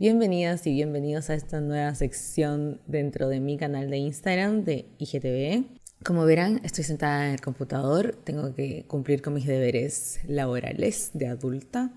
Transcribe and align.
Bienvenidas 0.00 0.64
y 0.68 0.74
bienvenidos 0.74 1.28
a 1.28 1.34
esta 1.34 1.60
nueva 1.60 1.92
sección 1.96 2.80
dentro 2.86 3.28
de 3.28 3.40
mi 3.40 3.56
canal 3.56 3.90
de 3.90 3.96
Instagram 3.96 4.62
de 4.62 4.86
IGTV. 4.98 5.64
Como 6.04 6.24
verán, 6.24 6.60
estoy 6.62 6.84
sentada 6.84 7.26
en 7.26 7.32
el 7.32 7.40
computador, 7.40 8.14
tengo 8.22 8.54
que 8.54 8.84
cumplir 8.86 9.22
con 9.22 9.34
mis 9.34 9.48
deberes 9.48 10.20
laborales 10.28 11.10
de 11.14 11.26
adulta 11.26 11.90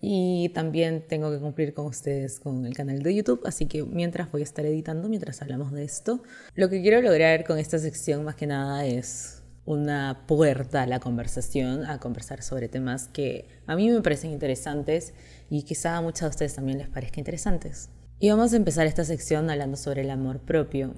y 0.00 0.50
también 0.50 1.04
tengo 1.08 1.32
que 1.32 1.40
cumplir 1.40 1.74
con 1.74 1.86
ustedes 1.86 2.38
con 2.38 2.66
el 2.66 2.74
canal 2.74 3.02
de 3.02 3.16
YouTube, 3.16 3.40
así 3.44 3.66
que 3.66 3.82
mientras 3.82 4.30
voy 4.30 4.42
a 4.42 4.44
estar 4.44 4.64
editando, 4.64 5.08
mientras 5.08 5.42
hablamos 5.42 5.72
de 5.72 5.82
esto, 5.82 6.22
lo 6.54 6.68
que 6.68 6.80
quiero 6.82 7.02
lograr 7.02 7.44
con 7.44 7.58
esta 7.58 7.80
sección 7.80 8.22
más 8.22 8.36
que 8.36 8.46
nada 8.46 8.86
es 8.86 9.39
una 9.70 10.24
puerta 10.26 10.82
a 10.82 10.86
la 10.86 10.98
conversación, 10.98 11.84
a 11.86 12.00
conversar 12.00 12.42
sobre 12.42 12.68
temas 12.68 13.06
que 13.06 13.46
a 13.68 13.76
mí 13.76 13.88
me 13.88 14.02
parecen 14.02 14.32
interesantes 14.32 15.14
y 15.48 15.62
quizá 15.62 15.96
a 15.96 16.00
muchos 16.00 16.22
de 16.22 16.28
ustedes 16.28 16.54
también 16.56 16.78
les 16.78 16.88
parezca 16.88 17.20
interesantes. 17.20 17.88
Y 18.18 18.30
vamos 18.30 18.52
a 18.52 18.56
empezar 18.56 18.88
esta 18.88 19.04
sección 19.04 19.48
hablando 19.48 19.76
sobre 19.76 20.00
el 20.00 20.10
amor 20.10 20.40
propio. 20.40 20.94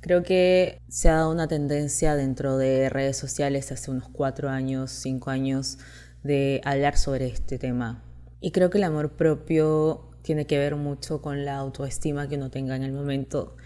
Creo 0.00 0.22
que 0.22 0.78
se 0.88 1.08
ha 1.08 1.14
dado 1.14 1.32
una 1.32 1.48
tendencia 1.48 2.14
dentro 2.14 2.58
de 2.58 2.88
redes 2.90 3.16
sociales 3.16 3.72
hace 3.72 3.90
unos 3.90 4.08
cuatro 4.08 4.48
años, 4.48 4.92
cinco 4.92 5.30
años, 5.30 5.78
de 6.22 6.60
hablar 6.64 6.96
sobre 6.96 7.26
este 7.26 7.58
tema. 7.58 8.04
Y 8.40 8.52
creo 8.52 8.70
que 8.70 8.78
el 8.78 8.84
amor 8.84 9.16
propio 9.16 10.10
tiene 10.22 10.46
que 10.46 10.58
ver 10.58 10.76
mucho 10.76 11.20
con 11.20 11.44
la 11.44 11.56
autoestima 11.56 12.28
que 12.28 12.36
uno 12.36 12.50
tenga 12.50 12.76
en 12.76 12.84
el 12.84 12.92
momento. 12.92 13.56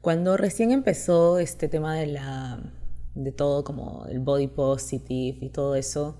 Cuando 0.00 0.36
recién 0.36 0.72
empezó 0.72 1.38
este 1.38 1.68
tema 1.68 1.94
de 1.94 2.08
la 2.08 2.60
de 3.24 3.32
todo 3.32 3.64
como 3.64 4.06
el 4.06 4.20
body 4.20 4.48
positive 4.48 5.38
y 5.40 5.50
todo 5.50 5.74
eso, 5.74 6.18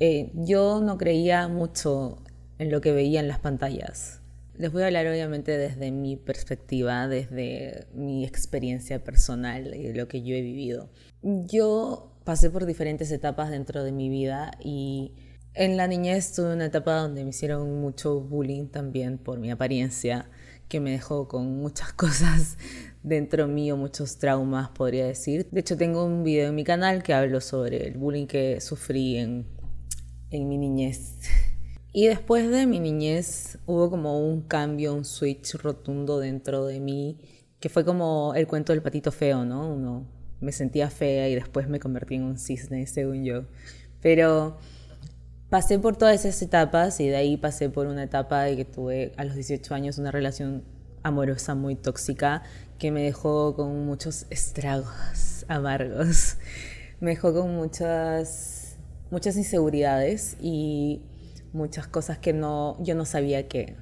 eh, 0.00 0.30
yo 0.34 0.80
no 0.80 0.98
creía 0.98 1.48
mucho 1.48 2.22
en 2.58 2.70
lo 2.70 2.80
que 2.80 2.92
veía 2.92 3.20
en 3.20 3.28
las 3.28 3.38
pantallas. 3.38 4.20
Les 4.56 4.70
voy 4.72 4.82
a 4.82 4.86
hablar 4.86 5.06
obviamente 5.08 5.58
desde 5.58 5.90
mi 5.90 6.16
perspectiva, 6.16 7.08
desde 7.08 7.86
mi 7.92 8.24
experiencia 8.24 9.02
personal 9.02 9.74
y 9.74 9.82
de 9.84 9.94
lo 9.94 10.06
que 10.06 10.22
yo 10.22 10.34
he 10.34 10.42
vivido. 10.42 10.90
Yo 11.22 12.12
pasé 12.24 12.50
por 12.50 12.64
diferentes 12.64 13.10
etapas 13.10 13.50
dentro 13.50 13.82
de 13.82 13.92
mi 13.92 14.08
vida 14.08 14.52
y 14.62 15.14
en 15.54 15.76
la 15.76 15.86
niñez 15.86 16.32
tuve 16.32 16.52
una 16.52 16.66
etapa 16.66 16.96
donde 16.96 17.24
me 17.24 17.30
hicieron 17.30 17.80
mucho 17.80 18.20
bullying 18.20 18.66
también 18.68 19.18
por 19.18 19.38
mi 19.38 19.50
apariencia, 19.50 20.28
que 20.68 20.80
me 20.80 20.90
dejó 20.90 21.28
con 21.28 21.58
muchas 21.58 21.92
cosas 21.94 22.56
dentro 23.02 23.46
mío, 23.48 23.76
muchos 23.76 24.18
traumas 24.18 24.70
podría 24.70 25.06
decir. 25.06 25.48
De 25.50 25.60
hecho 25.60 25.76
tengo 25.76 26.04
un 26.04 26.24
video 26.24 26.48
en 26.48 26.54
mi 26.54 26.64
canal 26.64 27.02
que 27.02 27.14
hablo 27.14 27.40
sobre 27.40 27.86
el 27.86 27.96
bullying 27.96 28.26
que 28.26 28.60
sufrí 28.60 29.16
en, 29.16 29.46
en 30.30 30.48
mi 30.48 30.58
niñez. 30.58 31.18
Y 31.96 32.08
después 32.08 32.50
de 32.50 32.66
mi 32.66 32.80
niñez 32.80 33.60
hubo 33.66 33.88
como 33.88 34.18
un 34.18 34.42
cambio, 34.42 34.94
un 34.94 35.04
switch 35.04 35.54
rotundo 35.54 36.18
dentro 36.18 36.66
de 36.66 36.80
mí, 36.80 37.20
que 37.60 37.68
fue 37.68 37.84
como 37.84 38.32
el 38.34 38.48
cuento 38.48 38.72
del 38.72 38.82
patito 38.82 39.12
feo, 39.12 39.44
¿no? 39.44 39.72
Uno 39.72 40.04
me 40.40 40.50
sentía 40.50 40.90
fea 40.90 41.28
y 41.28 41.36
después 41.36 41.68
me 41.68 41.78
convertí 41.78 42.16
en 42.16 42.24
un 42.24 42.36
cisne, 42.36 42.88
según 42.88 43.24
yo. 43.24 43.44
Pero 44.00 44.58
pasé 45.54 45.78
por 45.78 45.94
todas 45.94 46.24
esas 46.24 46.42
etapas 46.42 46.98
y 46.98 47.06
de 47.06 47.14
ahí 47.14 47.36
pasé 47.36 47.70
por 47.70 47.86
una 47.86 48.02
etapa 48.02 48.42
de 48.42 48.56
que 48.56 48.64
tuve 48.64 49.12
a 49.16 49.22
los 49.22 49.36
18 49.36 49.72
años 49.72 49.98
una 49.98 50.10
relación 50.10 50.64
amorosa 51.04 51.54
muy 51.54 51.76
tóxica 51.76 52.42
que 52.76 52.90
me 52.90 53.04
dejó 53.04 53.54
con 53.54 53.86
muchos 53.86 54.26
estragos 54.30 55.44
amargos. 55.46 56.38
Me 56.98 57.10
dejó 57.10 57.32
con 57.32 57.54
muchas, 57.54 58.78
muchas 59.12 59.36
inseguridades 59.36 60.36
y 60.40 61.02
muchas 61.52 61.86
cosas 61.86 62.18
que 62.18 62.32
no, 62.32 62.76
yo 62.82 62.96
no 62.96 63.04
sabía 63.04 63.46
que 63.46 63.76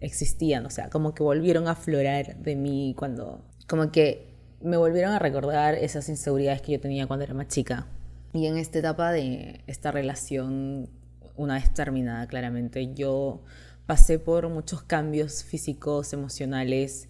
existían, 0.00 0.64
o 0.64 0.70
sea, 0.70 0.88
como 0.88 1.12
que 1.12 1.22
volvieron 1.22 1.68
a 1.68 1.72
aflorar 1.72 2.36
de 2.36 2.56
mí 2.56 2.94
cuando, 2.96 3.44
como 3.66 3.92
que 3.92 4.32
me 4.62 4.78
volvieron 4.78 5.12
a 5.12 5.18
recordar 5.18 5.74
esas 5.74 6.08
inseguridades 6.08 6.62
que 6.62 6.72
yo 6.72 6.80
tenía 6.80 7.06
cuando 7.06 7.24
era 7.24 7.34
más 7.34 7.48
chica. 7.48 7.86
Y 8.32 8.46
en 8.46 8.56
esta 8.56 8.78
etapa 8.78 9.12
de 9.12 9.60
esta 9.66 9.90
relación, 9.90 10.88
una 11.38 11.54
vez 11.54 11.72
terminada 11.72 12.26
claramente, 12.26 12.92
yo 12.94 13.42
pasé 13.86 14.18
por 14.18 14.48
muchos 14.50 14.82
cambios 14.82 15.42
físicos, 15.42 16.12
emocionales, 16.12 17.08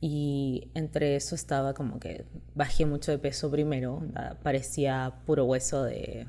y 0.00 0.68
entre 0.74 1.16
eso 1.16 1.34
estaba 1.34 1.72
como 1.72 2.00
que 2.00 2.24
bajé 2.54 2.84
mucho 2.84 3.12
de 3.12 3.18
peso 3.18 3.50
primero, 3.50 4.02
parecía 4.42 5.14
puro 5.24 5.44
hueso 5.44 5.84
de 5.84 6.26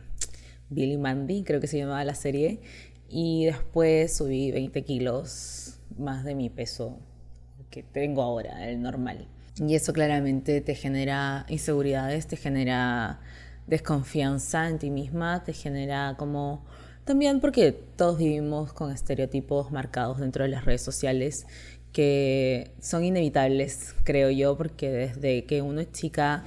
Billy 0.70 0.98
Mandy, 0.98 1.44
creo 1.44 1.60
que 1.60 1.68
se 1.68 1.80
llamaba 1.80 2.04
la 2.04 2.16
serie, 2.16 2.62
y 3.10 3.46
después 3.46 4.16
subí 4.16 4.52
20 4.52 4.84
kilos 4.84 5.80
más 5.98 6.24
de 6.24 6.36
mi 6.36 6.50
peso 6.50 7.00
que 7.70 7.82
tengo 7.82 8.22
ahora, 8.22 8.70
el 8.70 8.82
normal. 8.82 9.28
Y 9.56 9.76
eso 9.76 9.94
claramente 9.94 10.62
te 10.62 10.76
genera 10.76 11.46
inseguridades, 11.50 12.28
te 12.28 12.38
genera 12.38 13.20
desconfianza 13.66 14.70
en 14.70 14.80
ti 14.80 14.90
misma, 14.90 15.44
te 15.44 15.54
genera 15.54 16.16
como... 16.18 16.66
También 17.08 17.40
porque 17.40 17.72
todos 17.72 18.18
vivimos 18.18 18.74
con 18.74 18.92
estereotipos 18.92 19.72
marcados 19.72 20.20
dentro 20.20 20.44
de 20.44 20.50
las 20.50 20.66
redes 20.66 20.82
sociales 20.82 21.48
que 21.94 22.72
son 22.82 23.06
inevitables, 23.06 23.96
creo 24.04 24.30
yo, 24.30 24.58
porque 24.58 24.92
desde 24.92 25.46
que 25.46 25.62
uno 25.62 25.80
es 25.80 25.90
chica 25.94 26.44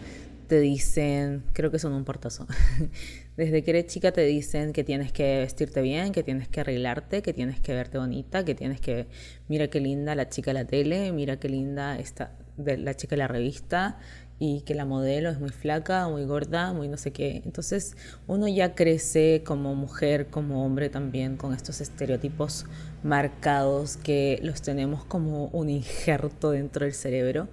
te 0.48 0.60
dicen, 0.60 1.44
creo 1.54 1.70
que 1.70 1.78
son 1.78 1.94
un 1.94 2.04
portazo, 2.04 2.46
desde 3.38 3.64
que 3.64 3.70
eres 3.70 3.86
chica 3.86 4.12
te 4.12 4.20
dicen 4.26 4.74
que 4.74 4.84
tienes 4.84 5.12
que 5.12 5.38
vestirte 5.38 5.80
bien, 5.80 6.12
que 6.12 6.22
tienes 6.22 6.46
que 6.46 6.60
arreglarte, 6.60 7.22
que 7.22 7.32
tienes 7.32 7.58
que 7.58 7.72
verte 7.72 7.96
bonita, 7.96 8.44
que 8.44 8.54
tienes 8.54 8.82
que, 8.82 9.06
mira 9.48 9.68
qué 9.68 9.80
linda 9.80 10.14
la 10.14 10.28
chica 10.28 10.50
de 10.50 10.54
la 10.54 10.66
tele, 10.66 11.10
mira 11.12 11.38
qué 11.38 11.48
linda 11.48 11.98
esta, 11.98 12.32
de 12.58 12.76
la 12.76 12.92
chica 12.92 13.16
de 13.16 13.20
la 13.20 13.28
revista, 13.28 13.98
y 14.42 14.62
que 14.62 14.74
la 14.74 14.86
modelo 14.86 15.28
es 15.28 15.38
muy 15.38 15.50
flaca, 15.50 16.08
muy 16.08 16.24
gorda, 16.24 16.72
muy 16.72 16.88
no 16.88 16.96
sé 16.96 17.12
qué. 17.12 17.42
Entonces 17.44 17.94
uno 18.26 18.48
ya 18.48 18.74
crece 18.74 19.42
como 19.44 19.74
mujer, 19.74 20.28
como 20.28 20.64
hombre 20.64 20.88
también 20.88 21.36
con 21.36 21.52
estos 21.52 21.82
estereotipos 21.82 22.64
marcados 23.02 23.98
que 23.98 24.40
los 24.42 24.62
tenemos 24.62 25.04
como 25.04 25.48
un 25.48 25.68
injerto 25.68 26.52
dentro 26.52 26.86
del 26.86 26.94
cerebro. 26.94 27.48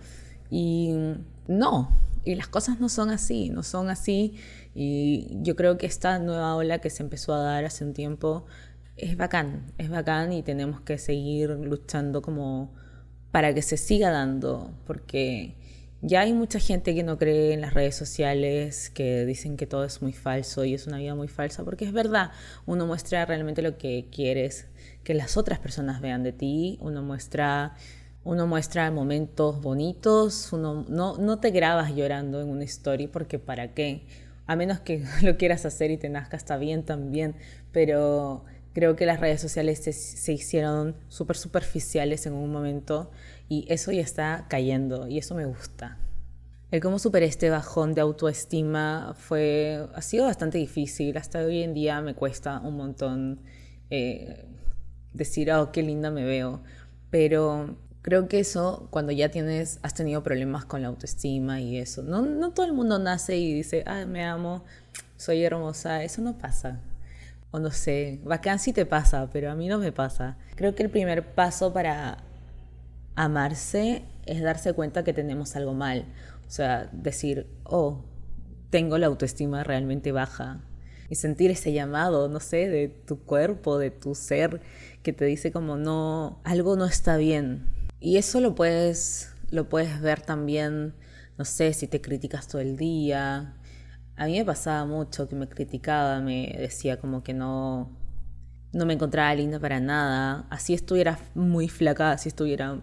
Y 0.50 0.94
no, 1.46 1.92
y 2.24 2.36
las 2.36 2.48
cosas 2.48 2.80
no 2.80 2.88
son 2.88 3.10
así, 3.10 3.50
no 3.50 3.64
son 3.64 3.90
así. 3.90 4.36
Y 4.74 5.28
yo 5.42 5.58
creo 5.58 5.78
que 5.78 5.88
esta 5.88 6.20
nueva 6.20 6.56
ola 6.56 6.80
que 6.80 6.90
se 6.90 7.04
empezó 7.04 7.34
a 7.34 7.42
dar 7.42 7.66
hace 7.66 7.84
un 7.84 7.92
tiempo 7.94 8.46
es 8.96 9.18
bacán, 9.18 9.74
es 9.78 9.90
bacán 9.90 10.32
y 10.32 10.42
tenemos 10.42 10.80
que 10.80 10.98
seguir 10.98 11.50
luchando 11.50 12.22
como 12.22 12.74
para 13.32 13.54
que 13.54 13.62
se 13.62 13.76
siga 13.76 14.10
dando, 14.10 14.72
porque 14.86 15.56
ya 16.02 16.22
hay 16.22 16.34
mucha 16.34 16.60
gente 16.60 16.94
que 16.94 17.04
no 17.04 17.18
cree 17.18 17.54
en 17.54 17.62
las 17.62 17.74
redes 17.74 17.96
sociales, 17.96 18.90
que 18.90 19.26
dicen 19.26 19.58
que 19.58 19.66
todo 19.66 19.84
es 19.84 20.02
muy 20.02 20.14
falso 20.14 20.64
y 20.64 20.74
es 20.74 20.88
una 20.88 20.98
vida 20.98 21.16
muy 21.16 21.28
falsa, 21.28 21.64
porque 21.64 21.86
es 21.86 21.92
verdad, 21.92 22.32
uno 22.66 22.86
muestra 22.86 23.26
realmente 23.26 23.62
lo 23.62 23.78
que 23.78 24.08
quieres 24.12 24.68
que 25.08 25.14
las 25.14 25.38
otras 25.38 25.60
personas 25.60 26.02
vean 26.02 26.22
de 26.22 26.34
ti, 26.34 26.78
uno 26.82 27.02
muestra, 27.02 27.76
uno 28.26 28.46
muestra 28.46 28.92
momentos 28.92 29.62
bonitos, 29.62 30.52
uno 30.52 30.86
no, 30.90 31.18
no 31.18 31.40
te 31.40 31.52
grabas 31.52 31.96
llorando 31.96 32.42
en 32.42 32.50
una 32.50 32.66
story 32.66 33.08
porque 33.08 33.40
para 33.40 33.74
qué, 33.74 34.06
a 34.48 34.58
menos 34.58 34.82
que 34.82 35.06
lo 35.22 35.38
quieras 35.38 35.66
hacer 35.66 35.92
y 35.92 35.98
te 35.98 36.10
nazca 36.10 36.36
está 36.36 36.58
bien 36.58 36.84
también, 36.84 37.36
pero 37.72 38.44
creo 38.78 38.96
que 38.96 39.08
las 39.08 39.20
redes 39.20 39.42
sociales 39.42 39.80
se, 39.80 39.92
se 39.92 40.34
hicieron 40.34 40.96
súper 41.08 41.36
superficiales 41.36 42.28
en 42.28 42.34
un 42.34 42.52
momento 42.52 43.10
y 43.50 43.66
eso 43.70 43.92
ya 43.92 44.04
está 44.04 44.46
cayendo 44.50 45.08
y 45.08 45.18
eso 45.18 45.34
me 45.34 45.48
gusta. 45.48 45.98
El 46.70 46.80
cómo 46.80 47.00
superé 47.00 47.26
este 47.26 47.50
bajón 47.50 47.96
de 47.96 48.02
autoestima 48.02 49.16
fue, 49.18 49.84
ha 49.96 50.02
sido 50.04 50.26
bastante 50.26 50.60
difícil. 50.60 51.18
Hasta 51.18 51.40
hoy 51.40 51.64
en 51.64 51.74
día 51.74 52.02
me 52.02 52.14
cuesta 52.14 52.60
un 52.60 52.78
montón 52.78 53.42
eh, 53.90 54.46
decir, 55.12 55.52
oh, 55.54 55.72
qué 55.72 55.82
linda 55.82 56.12
me 56.12 56.24
veo. 56.24 56.62
Pero 57.10 57.78
creo 58.04 58.28
que 58.28 58.40
eso, 58.40 58.90
cuando 58.92 59.12
ya 59.12 59.30
tienes, 59.30 59.80
has 59.82 59.96
tenido 59.96 60.22
problemas 60.22 60.66
con 60.66 60.84
la 60.84 60.90
autoestima 60.90 61.60
y 61.62 61.80
eso, 61.80 62.04
no, 62.04 62.22
no 62.22 62.52
todo 62.52 62.68
el 62.68 62.74
mundo 62.74 63.00
nace 63.00 63.38
y 63.38 63.56
dice, 63.56 63.84
ah, 63.88 64.06
me 64.06 64.24
amo, 64.24 64.66
soy 65.16 65.44
hermosa. 65.44 66.04
Eso 66.04 66.22
no 66.22 66.38
pasa. 66.38 66.80
O 67.52 67.60
no 67.60 67.72
sé, 67.72 68.20
sí 68.60 68.74
te 68.74 68.86
pasa, 68.86 69.30
pero 69.32 69.50
a 69.52 69.56
mí 69.56 69.68
no 69.68 69.80
me 69.80 69.92
pasa. 69.92 70.38
Creo 70.56 70.76
que 70.76 70.84
el 70.84 70.90
primer 70.90 71.34
paso 71.34 71.74
para 71.74 72.24
amarse 73.16 74.04
es 74.26 74.42
darse 74.42 74.74
cuenta 74.74 75.04
que 75.04 75.14
tenemos 75.14 75.56
algo 75.56 75.74
mal. 75.74 76.06
O 76.48 76.50
sea, 76.50 76.90
decir, 76.92 77.48
oh, 77.64 78.04
tengo 78.70 78.98
la 78.98 79.08
autoestima 79.08 79.64
realmente 79.64 80.12
baja. 80.12 80.62
Y 81.10 81.16
sentir 81.16 81.52
ese 81.52 81.72
llamado, 81.72 82.28
no 82.28 82.40
sé, 82.40 82.68
de 82.70 82.90
tu 82.90 83.20
cuerpo, 83.20 83.78
de 83.78 83.92
tu 83.92 84.14
ser, 84.14 84.62
que 85.04 85.14
te 85.14 85.26
dice 85.26 85.52
como 85.52 85.78
no, 85.78 86.42
algo 86.44 86.76
no 86.76 86.86
está 86.86 87.18
bien. 87.18 87.66
Y 88.00 88.18
eso 88.18 88.42
lo 88.42 88.56
puedes, 88.56 89.32
lo 89.50 89.70
puedes 89.70 90.02
ver 90.02 90.22
también, 90.22 90.94
no 91.38 91.46
sé, 91.46 91.74
si 91.74 91.88
te 91.88 92.02
criticas 92.02 92.48
todo 92.48 92.62
el 92.62 92.76
día. 92.78 93.56
A 94.18 94.26
mí 94.26 94.38
me 94.38 94.46
pasaba 94.46 94.86
mucho 94.86 95.30
que 95.30 95.36
me 95.36 95.48
criticaba, 95.48 96.20
me 96.20 96.56
decía 96.58 97.00
como 97.00 97.24
que 97.24 97.34
no, 97.34 97.90
no 98.74 98.86
me 98.86 98.94
encontraba 98.94 99.34
linda 99.36 99.60
para 99.60 99.80
nada, 99.80 100.48
así 100.50 100.74
estuviera 100.74 101.20
muy 101.36 101.70
flaca, 101.70 102.12
así 102.12 102.30
estuviera 102.30 102.82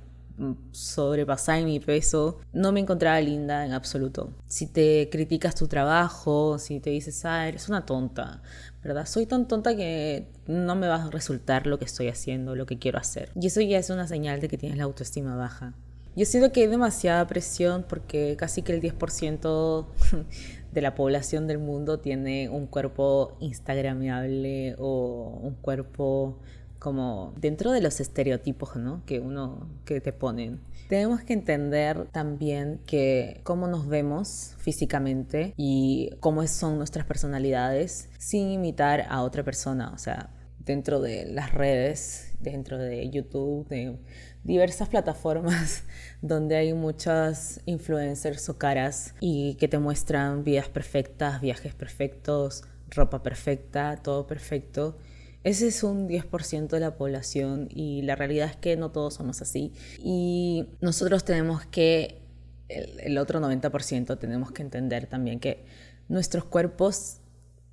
sobrepasar 0.73 1.63
mi 1.63 1.79
peso, 1.79 2.39
no 2.53 2.73
me 2.73 2.81
encontraba 2.81 3.21
linda 3.21 3.65
en 3.65 3.73
absoluto. 3.73 4.33
Si 4.47 4.67
te 4.67 5.09
criticas 5.11 5.55
tu 5.55 5.69
trabajo, 5.69 6.59
si 6.59 6.81
te 6.81 6.91
dices, 6.91 7.25
ah, 7.25 7.49
eres 7.49 7.69
una 7.69 7.87
tonta, 7.87 8.43
¿verdad? 8.83 9.07
Soy 9.07 9.27
tan 9.27 9.47
tonta 9.47 9.77
que 9.77 10.29
no 10.47 10.75
me 10.75 10.89
va 10.89 11.05
a 11.05 11.11
resultar 11.11 11.67
lo 11.67 11.79
que 11.79 11.85
estoy 11.85 12.09
haciendo, 12.09 12.57
lo 12.57 12.67
que 12.67 12.79
quiero 12.79 12.99
hacer. 12.99 13.31
Y 13.41 13.47
eso 13.47 13.61
ya 13.61 13.79
es 13.79 13.91
una 13.91 14.09
señal 14.09 14.41
de 14.41 14.49
que 14.49 14.59
tienes 14.59 14.79
la 14.79 14.85
autoestima 14.85 15.37
baja. 15.37 15.75
Yo 16.17 16.27
siento 16.27 16.53
que 16.53 16.61
hay 16.63 16.67
demasiada 16.69 17.27
presión 17.27 17.85
porque 17.89 18.37
casi 18.37 18.63
que 18.63 18.73
el 18.73 18.81
10% 18.81 19.87
de 20.75 20.83
la 20.83 20.95
población 20.95 21.47
del 21.47 21.59
mundo 21.59 22.01
tiene 22.01 22.49
un 22.49 22.67
cuerpo 22.67 23.37
instagramiable 23.41 24.75
o 24.79 25.39
un 25.41 25.55
cuerpo 25.55 26.39
como 26.81 27.33
dentro 27.41 27.71
de 27.71 27.81
los 27.81 28.01
estereotipos, 28.01 28.77
¿no? 28.77 29.03
Que 29.07 29.21
uno, 29.21 29.71
que 29.87 30.03
te 30.03 30.13
ponen. 30.13 30.61
Tenemos 30.89 31.23
que 31.23 31.33
entender 31.33 32.09
también 32.13 32.81
que 32.85 33.41
cómo 33.43 33.69
nos 33.69 33.89
vemos 33.89 34.55
físicamente 34.59 35.55
y 35.57 36.11
cómo 36.21 36.47
son 36.47 36.77
nuestras 36.77 37.07
personalidades 37.07 38.11
sin 38.19 38.51
imitar 38.51 39.07
a 39.09 39.23
otra 39.23 39.45
persona, 39.45 39.93
o 39.95 39.99
sea, 39.99 40.29
dentro 40.65 41.01
de 41.01 41.27
las 41.27 41.53
redes, 41.53 42.33
dentro 42.41 42.79
de 42.79 43.11
YouTube, 43.11 43.69
de 43.69 43.99
diversas 44.43 44.89
plataformas 44.89 45.85
donde 46.23 46.57
hay 46.57 46.73
muchas 46.73 47.61
influencers 47.67 48.49
o 48.49 48.59
caras 48.59 49.15
y 49.21 49.55
que 49.55 49.69
te 49.69 49.79
muestran 49.79 50.45
vidas 50.45 50.69
perfectas, 50.69 51.41
viajes 51.41 51.75
perfectos, 51.75 52.65
ropa 52.91 53.23
perfecta, 53.23 53.97
todo 54.03 54.27
perfecto 54.27 54.97
ese 55.45 55.67
es 55.69 55.83
un 55.83 56.09
10% 56.09 56.69
de 56.69 56.81
la 56.81 56.97
población 56.97 57.69
y 57.71 58.01
la 58.01 58.17
realidad 58.17 58.49
es 58.49 58.57
que 58.57 58.79
no 58.79 58.91
todos 58.91 59.13
somos 59.15 59.43
así. 59.43 59.75
Y 59.99 60.71
nosotros 60.81 61.23
tenemos 61.25 61.67
que, 61.67 62.23
el, 62.69 63.19
otro 63.19 63.41
90% 63.41 64.19
tenemos 64.19 64.53
que 64.53 64.63
entender 64.63 65.07
también 65.07 65.41
que 65.41 65.67
nuestros 66.09 66.45
cuerpos 66.45 67.19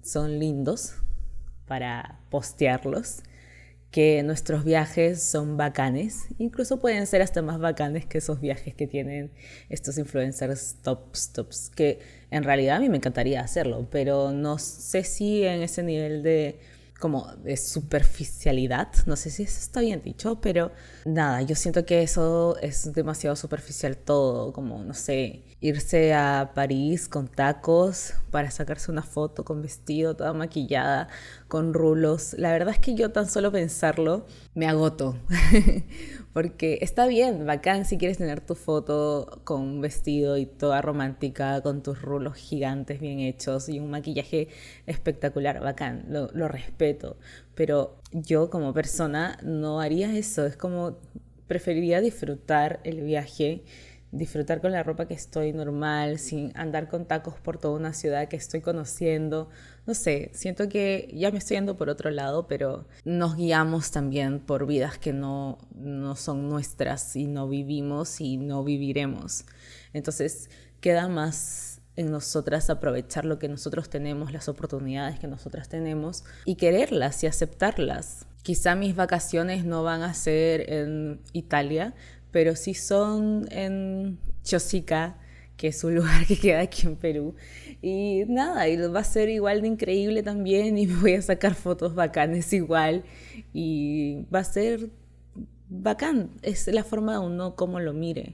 son 0.04 0.38
lindos 0.38 0.96
para 1.72 2.20
postearlos, 2.30 3.24
que 3.92 4.24
nuestros 4.24 4.66
viajes 4.66 5.24
son 5.24 5.56
bacanes, 5.56 6.26
incluso 6.38 6.82
pueden 6.82 7.08
ser 7.08 7.22
hasta 7.22 7.42
más 7.42 7.62
bacanes 7.62 8.06
que 8.06 8.18
esos 8.18 8.42
viajes 8.42 8.76
que 8.76 8.88
tienen 8.88 9.32
estos 9.70 9.98
influencers 9.98 10.76
tops, 10.84 11.32
tops, 11.32 11.70
que 11.70 12.00
en 12.30 12.44
realidad 12.44 12.76
a 12.76 12.80
mí 12.82 12.90
me 12.90 12.98
encantaría 12.98 13.40
hacerlo, 13.40 13.88
pero 13.90 14.34
no 14.34 14.58
sé 14.58 15.06
si 15.06 15.46
en 15.46 15.62
ese 15.62 15.82
nivel 15.82 16.24
de 16.24 16.60
como 17.02 17.36
de 17.44 17.58
superficialidad, 17.58 18.88
no 19.08 19.18
sé 19.18 19.30
si 19.32 19.44
eso 19.44 19.60
está 19.60 19.82
bien 19.82 20.02
dicho, 20.02 20.40
pero 20.40 20.72
nada, 21.04 21.42
yo 21.42 21.56
siento 21.56 21.86
que 21.86 22.04
eso 22.04 22.56
es 22.62 22.94
demasiado 22.94 23.36
superficial 23.36 23.98
todo, 23.98 24.54
como 24.54 24.84
no 24.84 24.94
sé, 24.94 25.44
irse 25.60 26.14
a 26.14 26.52
París 26.56 27.10
con 27.10 27.28
tacos 27.28 28.14
para 28.30 28.52
sacarse 28.52 28.92
una 28.92 29.04
foto 29.04 29.44
con 29.44 29.62
vestido, 29.62 30.16
toda 30.16 30.32
maquillada, 30.34 31.10
con 31.48 31.74
rulos. 31.74 32.36
La 32.38 32.52
verdad 32.52 32.76
es 32.76 32.80
que 32.80 32.96
yo 32.96 33.12
tan 33.12 33.28
solo 33.28 33.52
pensarlo 33.52 34.26
me 34.54 34.68
agoto, 34.68 35.18
porque 36.34 36.80
está 36.82 37.08
bien, 37.08 37.46
bacán 37.46 37.86
si 37.86 37.98
quieres 37.98 38.18
tener 38.18 38.42
tu 38.42 38.56
foto 38.56 39.42
con 39.44 39.62
un 39.62 39.82
vestido 39.82 40.38
y 40.38 40.46
toda 40.46 40.82
romántica, 40.82 41.62
con 41.62 41.84
tus 41.84 42.02
rulos 42.02 42.36
gigantes 42.36 43.00
bien 43.00 43.20
hechos 43.20 43.70
y 43.70 43.80
un 43.80 43.90
maquillaje 43.90 44.48
espectacular, 44.86 45.60
bacán, 45.62 46.06
lo, 46.10 46.30
lo 46.34 46.48
respeto, 46.48 47.18
pero 47.56 47.98
yo 48.12 48.50
como 48.50 48.74
persona 48.74 49.38
no 49.44 49.80
haría 49.82 50.16
eso, 50.16 50.46
es 50.46 50.58
como 50.58 50.98
preferiría 51.48 52.02
disfrutar 52.02 52.80
el 52.84 53.02
viaje 53.02 53.64
disfrutar 54.12 54.62
con 54.62 54.72
la 54.72 54.84
ropa 54.84 55.08
que 55.08 55.14
estoy 55.14 55.54
normal, 55.54 56.20
sin 56.20 56.52
andar 56.56 56.90
con 56.90 57.06
tacos 57.06 57.36
por 57.40 57.58
toda 57.58 57.76
una 57.76 57.94
ciudad 57.94 58.28
que 58.28 58.36
estoy 58.36 58.62
conociendo. 58.62 59.50
No 59.88 59.96
sé, 59.96 60.30
siento 60.34 60.70
que 60.70 61.12
ya 61.14 61.32
me 61.32 61.40
estoy 61.40 61.58
yendo 61.58 61.76
por 61.76 61.90
otro 61.90 62.12
lado, 62.12 62.48
pero 62.48 62.86
nos 63.04 63.36
guiamos 63.36 63.92
también 63.92 64.40
por 64.40 64.68
vidas 64.68 65.00
que 65.00 65.12
no, 65.12 65.58
no 65.74 66.16
son 66.16 66.50
nuestras 66.50 67.16
y 67.16 67.26
no 67.26 67.48
vivimos 67.50 68.22
y 68.22 68.38
no 68.38 68.64
viviremos. 68.64 69.46
Entonces 69.94 70.50
queda 70.82 71.08
más 71.08 71.82
en 71.96 72.12
nosotras 72.12 72.70
aprovechar 72.70 73.26
lo 73.26 73.40
que 73.40 73.50
nosotros 73.50 73.90
tenemos, 73.90 74.32
las 74.32 74.48
oportunidades 74.48 75.20
que 75.20 75.28
nosotras 75.28 75.68
tenemos 75.68 76.24
y 76.46 76.56
quererlas 76.56 77.24
y 77.24 77.28
aceptarlas. 77.28 78.26
Quizá 78.44 78.76
mis 78.76 78.96
vacaciones 78.96 79.66
no 79.66 79.84
van 79.84 80.02
a 80.04 80.14
ser 80.14 80.72
en 80.72 81.22
Italia, 81.34 81.94
pero 82.32 82.56
sí 82.56 82.74
son 82.74 83.48
en 83.52 84.20
Chosica, 84.44 85.18
que 85.62 85.68
es 85.68 85.84
un 85.84 85.94
lugar 86.00 86.26
que 86.26 86.38
queda 86.38 86.62
aquí 86.62 86.88
en 86.88 86.96
Perú. 86.96 87.36
Y 87.84 88.24
nada, 88.28 88.68
y 88.68 88.78
va 88.78 89.02
a 89.02 89.04
ser 89.04 89.30
igual 89.30 89.62
de 89.62 89.68
increíble 89.68 90.24
también 90.24 90.76
y 90.80 90.88
me 90.88 90.96
voy 90.96 91.14
a 91.14 91.22
sacar 91.22 91.54
fotos 91.54 91.94
bacanes 91.94 92.52
igual 92.52 93.04
y 93.54 94.26
va 94.34 94.40
a 94.40 94.44
ser 94.44 94.90
bacán, 95.70 96.32
es 96.42 96.68
la 96.68 96.84
forma 96.84 97.14
de 97.14 97.20
uno 97.20 97.56
como 97.56 97.80
lo 97.80 97.94
mire. 97.94 98.34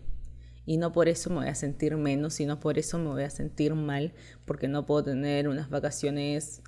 Y 0.65 0.77
no 0.77 0.93
por 0.93 1.09
eso 1.09 1.29
me 1.29 1.37
voy 1.37 1.47
a 1.47 1.55
sentir 1.55 1.97
menos, 1.97 2.35
sino 2.35 2.61
por 2.61 2.77
eso 2.77 2.97
me 2.97 3.09
voy 3.09 3.23
a 3.23 3.29
sentir 3.29 3.73
mal, 3.75 4.13
porque 4.45 4.69
no 4.69 4.85
puedo 4.85 5.03
tener 5.03 5.49
unas 5.49 5.69
vacaciones 5.69 6.61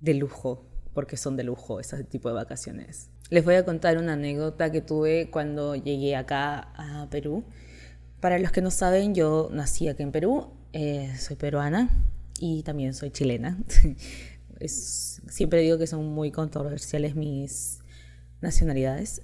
de 0.00 0.14
lujo, 0.14 0.66
porque 0.94 1.16
son 1.16 1.36
de 1.36 1.42
lujo 1.44 1.80
ese 1.80 2.02
tipo 2.04 2.28
de 2.28 2.36
vacaciones. 2.36 3.10
Les 3.28 3.44
voy 3.44 3.54
a 3.54 3.64
contar 3.64 3.98
una 3.98 4.12
anécdota 4.12 4.70
que 4.70 4.82
tuve 4.82 5.30
cuando 5.30 5.74
llegué 5.74 6.14
acá 6.16 6.72
a 6.76 7.08
Perú. 7.10 7.44
Para 8.20 8.38
los 8.38 8.52
que 8.52 8.60
no 8.60 8.70
saben, 8.70 9.14
yo 9.14 9.48
nací 9.50 9.88
aquí 9.88 10.02
en 10.02 10.12
Perú, 10.12 10.48
eh, 10.74 11.10
soy 11.18 11.36
peruana 11.36 11.88
y 12.38 12.62
también 12.62 12.92
soy 12.92 13.10
chilena. 13.10 13.58
siempre 14.66 15.62
digo 15.62 15.78
que 15.78 15.86
son 15.86 16.06
muy 16.06 16.30
controversiales 16.30 17.14
mis 17.16 17.78
nacionalidades. 18.42 19.22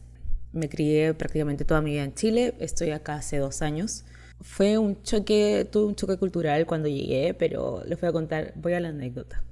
Me 0.52 0.70
crié 0.70 1.12
prácticamente 1.12 1.66
toda 1.66 1.82
mi 1.82 1.92
vida 1.92 2.04
en 2.04 2.14
Chile, 2.14 2.54
estoy 2.58 2.90
acá 2.90 3.16
hace 3.16 3.36
dos 3.36 3.60
años. 3.60 4.04
Fue 4.40 4.78
un 4.78 5.02
choque, 5.02 5.68
tuve 5.70 5.84
un 5.84 5.94
choque 5.94 6.16
cultural 6.16 6.64
cuando 6.64 6.88
llegué, 6.88 7.34
pero 7.34 7.82
les 7.86 8.00
voy 8.00 8.08
a 8.08 8.12
contar, 8.12 8.54
voy 8.56 8.72
a 8.72 8.80
la 8.80 8.88
anécdota. 8.88 9.42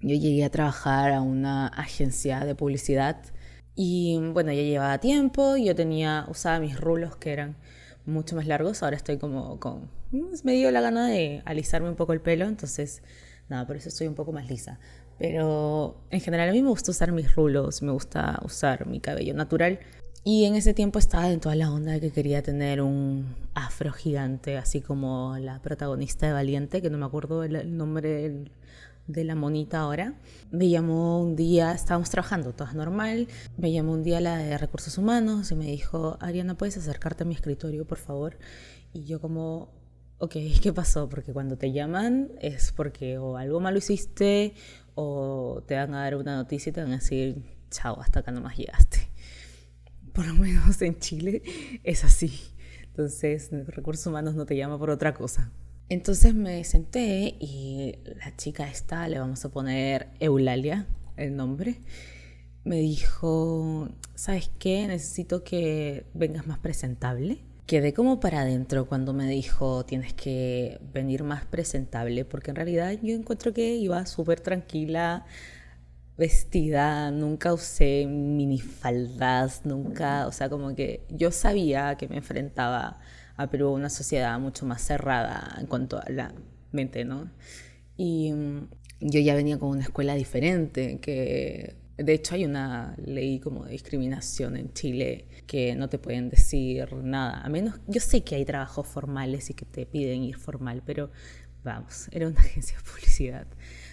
Yo 0.00 0.14
llegué 0.14 0.44
a 0.44 0.50
trabajar 0.50 1.12
a 1.12 1.20
una 1.20 1.66
agencia 1.66 2.44
de 2.44 2.54
publicidad 2.54 3.16
y 3.74 4.18
bueno, 4.32 4.52
ya 4.52 4.62
llevaba 4.62 4.98
tiempo, 4.98 5.56
yo 5.56 5.74
tenía, 5.74 6.26
usaba 6.28 6.60
mis 6.60 6.78
rulos 6.78 7.16
que 7.16 7.32
eran 7.32 7.56
mucho 8.06 8.36
más 8.36 8.46
largos, 8.46 8.82
ahora 8.82 8.96
estoy 8.96 9.18
como 9.18 9.58
con... 9.60 9.88
Me 10.42 10.52
dio 10.52 10.70
la 10.70 10.80
gana 10.80 11.08
de 11.08 11.42
alisarme 11.44 11.88
un 11.88 11.96
poco 11.96 12.12
el 12.12 12.20
pelo, 12.20 12.46
entonces 12.46 13.02
nada, 13.48 13.66
por 13.66 13.76
eso 13.76 13.88
estoy 13.88 14.06
un 14.06 14.14
poco 14.14 14.32
más 14.32 14.48
lisa. 14.48 14.78
Pero 15.18 15.96
en 16.10 16.20
general 16.20 16.48
a 16.48 16.52
mí 16.52 16.62
me 16.62 16.68
gusta 16.68 16.90
usar 16.90 17.12
mis 17.12 17.34
rulos, 17.34 17.82
me 17.82 17.92
gusta 17.92 18.40
usar 18.44 18.86
mi 18.86 19.00
cabello 19.00 19.34
natural. 19.34 19.78
Y 20.24 20.44
en 20.46 20.54
ese 20.54 20.72
tiempo 20.72 20.98
estaba 20.98 21.30
en 21.30 21.40
toda 21.40 21.54
la 21.54 21.70
onda 21.70 22.00
que 22.00 22.10
quería 22.10 22.42
tener 22.42 22.80
un 22.80 23.36
afro 23.52 23.92
gigante, 23.92 24.56
así 24.56 24.80
como 24.80 25.36
la 25.38 25.60
protagonista 25.60 26.26
de 26.26 26.32
Valiente, 26.32 26.80
que 26.80 26.88
no 26.88 26.96
me 26.96 27.04
acuerdo 27.04 27.44
el 27.44 27.76
nombre 27.76 28.08
del 28.08 28.50
de 29.06 29.24
la 29.24 29.34
monita 29.34 29.80
ahora. 29.80 30.14
Me 30.50 30.68
llamó 30.68 31.20
un 31.20 31.36
día, 31.36 31.72
estábamos 31.72 32.10
trabajando, 32.10 32.52
todo 32.52 32.72
normal. 32.72 33.28
Me 33.56 33.72
llamó 33.72 33.92
un 33.92 34.02
día 34.02 34.20
la 34.20 34.38
de 34.38 34.56
recursos 34.58 34.96
humanos 34.98 35.50
y 35.50 35.54
me 35.54 35.66
dijo, 35.66 36.16
Ariana, 36.20 36.56
¿puedes 36.56 36.76
acercarte 36.76 37.24
a 37.24 37.26
mi 37.26 37.34
escritorio, 37.34 37.86
por 37.86 37.98
favor? 37.98 38.38
Y 38.92 39.04
yo 39.04 39.20
como, 39.20 39.70
ok, 40.18 40.32
¿qué 40.62 40.72
pasó? 40.72 41.08
Porque 41.08 41.32
cuando 41.32 41.56
te 41.56 41.72
llaman 41.72 42.32
es 42.40 42.72
porque 42.72 43.18
o 43.18 43.36
algo 43.36 43.60
malo 43.60 43.78
hiciste 43.78 44.54
o 44.94 45.62
te 45.66 45.74
van 45.74 45.94
a 45.94 46.00
dar 46.00 46.16
una 46.16 46.36
noticia 46.36 46.70
y 46.70 46.72
te 46.72 46.80
van 46.80 46.92
a 46.92 46.96
decir, 46.96 47.42
chao, 47.70 48.00
hasta 48.00 48.20
acá 48.20 48.30
nomás 48.30 48.56
llegaste. 48.56 49.10
Por 50.12 50.26
lo 50.26 50.34
menos 50.34 50.80
en 50.82 50.98
Chile 50.98 51.42
es 51.82 52.04
así. 52.04 52.40
Entonces, 52.84 53.50
recursos 53.66 54.06
humanos 54.06 54.36
no 54.36 54.46
te 54.46 54.56
llama 54.56 54.78
por 54.78 54.90
otra 54.90 55.12
cosa. 55.14 55.50
Entonces 55.88 56.34
me 56.34 56.64
senté 56.64 57.36
y 57.38 57.94
la 58.18 58.34
chica 58.36 58.68
esta, 58.68 59.06
le 59.08 59.18
vamos 59.18 59.44
a 59.44 59.50
poner 59.50 60.08
Eulalia, 60.18 60.86
el 61.16 61.36
nombre, 61.36 61.80
me 62.64 62.76
dijo, 62.76 63.88
¿sabes 64.14 64.50
qué? 64.58 64.86
Necesito 64.86 65.44
que 65.44 66.06
vengas 66.14 66.46
más 66.46 66.58
presentable. 66.58 67.38
Quedé 67.66 67.92
como 67.92 68.20
para 68.20 68.40
adentro 68.40 68.86
cuando 68.86 69.12
me 69.12 69.28
dijo, 69.28 69.84
tienes 69.84 70.14
que 70.14 70.80
venir 70.92 71.22
más 71.22 71.44
presentable, 71.44 72.24
porque 72.24 72.50
en 72.50 72.56
realidad 72.56 72.92
yo 73.02 73.14
encuentro 73.14 73.52
que 73.52 73.74
iba 73.76 74.04
súper 74.06 74.40
tranquila, 74.40 75.26
vestida, 76.16 77.10
nunca 77.10 77.52
usé 77.52 78.06
minifaldas, 78.06 79.64
nunca, 79.64 80.26
o 80.26 80.32
sea, 80.32 80.48
como 80.48 80.74
que 80.74 81.04
yo 81.10 81.30
sabía 81.30 81.96
que 81.96 82.08
me 82.08 82.16
enfrentaba 82.16 82.98
a 83.36 83.48
Perú 83.48 83.70
una 83.70 83.90
sociedad 83.90 84.38
mucho 84.38 84.66
más 84.66 84.82
cerrada 84.82 85.56
en 85.58 85.66
cuanto 85.66 85.98
a 85.98 86.04
la 86.10 86.34
mente, 86.72 87.04
¿no? 87.04 87.30
Y 87.96 88.32
mm, 88.32 88.68
yo 89.00 89.20
ya 89.20 89.34
venía 89.34 89.58
con 89.58 89.70
una 89.70 89.82
escuela 89.82 90.14
diferente, 90.14 90.98
que 91.00 91.76
De 91.96 92.12
hecho, 92.12 92.34
hay 92.34 92.44
una 92.44 92.96
ley 92.98 93.38
como 93.38 93.64
de 93.66 93.70
discriminación 93.70 94.56
en 94.56 94.72
Chile 94.72 95.26
que 95.46 95.76
no 95.76 95.88
te 95.88 95.98
pueden 95.98 96.28
decir 96.28 96.92
nada. 96.92 97.40
A 97.40 97.48
menos, 97.48 97.80
yo 97.86 98.00
sé 98.00 98.24
que 98.24 98.34
hay 98.34 98.44
trabajos 98.44 98.86
formales 98.88 99.50
y 99.50 99.54
que 99.54 99.64
te 99.64 99.86
piden 99.86 100.24
ir 100.24 100.36
formal, 100.36 100.82
pero 100.84 101.10
vamos, 101.62 102.08
era 102.10 102.26
una 102.26 102.40
agencia 102.40 102.76
de 102.78 102.82
publicidad. 102.82 103.46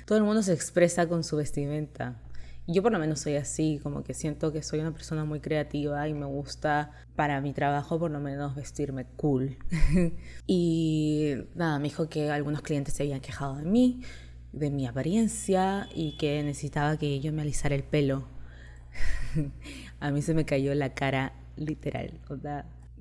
Todo 0.06 0.18
el 0.18 0.24
mundo 0.24 0.42
se 0.42 0.54
expresa 0.54 1.08
con 1.08 1.24
su 1.24 1.38
vestimenta. 1.38 2.20
Yo 2.68 2.84
por 2.84 2.92
lo 2.92 3.00
menos 3.00 3.20
soy 3.20 3.36
así, 3.36 3.80
como 3.82 4.04
que 4.04 4.14
siento 4.14 4.52
que 4.52 4.62
soy 4.62 4.80
una 4.80 4.94
persona 4.94 5.26
muy 5.26 5.40
creativa 5.40 6.08
y 6.08 6.14
me 6.14 6.26
gusta 6.26 6.92
para 7.16 7.42
mi 7.42 7.54
trabajo 7.54 8.00
por 8.00 8.12
lo 8.12 8.20
menos 8.20 8.56
vestirme 8.56 9.06
cool. 9.18 9.58
y 10.48 11.34
nada, 11.56 11.80
me 11.80 11.86
dijo 11.86 12.08
que 12.08 12.30
algunos 12.30 12.62
clientes 12.62 12.94
se 12.94 13.04
habían 13.04 13.20
quejado 13.20 13.56
de 13.56 13.66
mí 13.66 14.02
de 14.54 14.70
mi 14.70 14.86
apariencia 14.86 15.88
y 15.94 16.18
que 16.18 16.44
necesitaba 16.44 16.98
que 16.98 17.20
yo 17.20 17.32
me 17.34 17.42
alisara 17.42 17.76
el 17.76 17.84
pelo. 17.84 18.28
a 20.00 20.12
mí 20.12 20.22
se 20.22 20.34
me 20.34 20.46
cayó 20.46 20.74
la 20.76 20.94
cara 20.94 21.34
literal. 21.56 22.20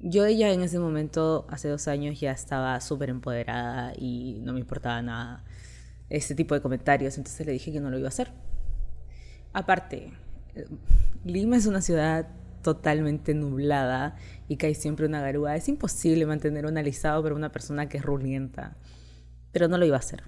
yo 0.03 0.25
ella 0.27 0.53
en 0.53 0.63
ese 0.63 0.79
momento, 0.79 1.47
hace 1.49 1.69
dos 1.69 1.89
años, 1.89 2.21
ya 2.21 2.33
estaba 2.33 2.81
súper 2.81 3.11
empoderada 3.11 3.93
y 3.97 4.39
no 4.43 4.53
me 4.53 4.61
importaba 4.61 5.03
nada 5.03 5.45
ese 6.09 6.35
tipo 6.35 6.55
de 6.55 6.61
comentarios, 6.61 7.19
entonces 7.19 7.47
le 7.47 7.53
dije 7.53 7.73
que 7.73 7.81
no 7.81 7.91
lo 7.91 7.99
iba 7.99 8.09
a 8.09 8.11
hacer. 8.11 8.33
Aparte, 9.53 10.13
Lima 11.25 11.57
es 11.57 11.67
una 11.67 11.83
ciudad 11.83 12.29
totalmente 12.63 13.35
nublada 13.35 14.17
y 14.49 14.57
que 14.57 14.67
hay 14.67 14.75
siempre 14.75 15.07
una 15.07 15.21
garúa. 15.21 15.57
Es 15.57 15.69
imposible 15.69 16.27
mantener 16.27 16.67
un 16.67 16.79
alisado 16.79 17.23
para 17.23 17.35
una 17.35 17.51
persona 17.53 17.89
que 17.89 17.99
es 17.99 18.05
rulienta, 18.05 18.77
pero 19.53 19.69
no 19.69 19.79
lo 19.79 19.87
iba 19.87 19.97
a 19.97 20.01
hacer. 20.01 20.25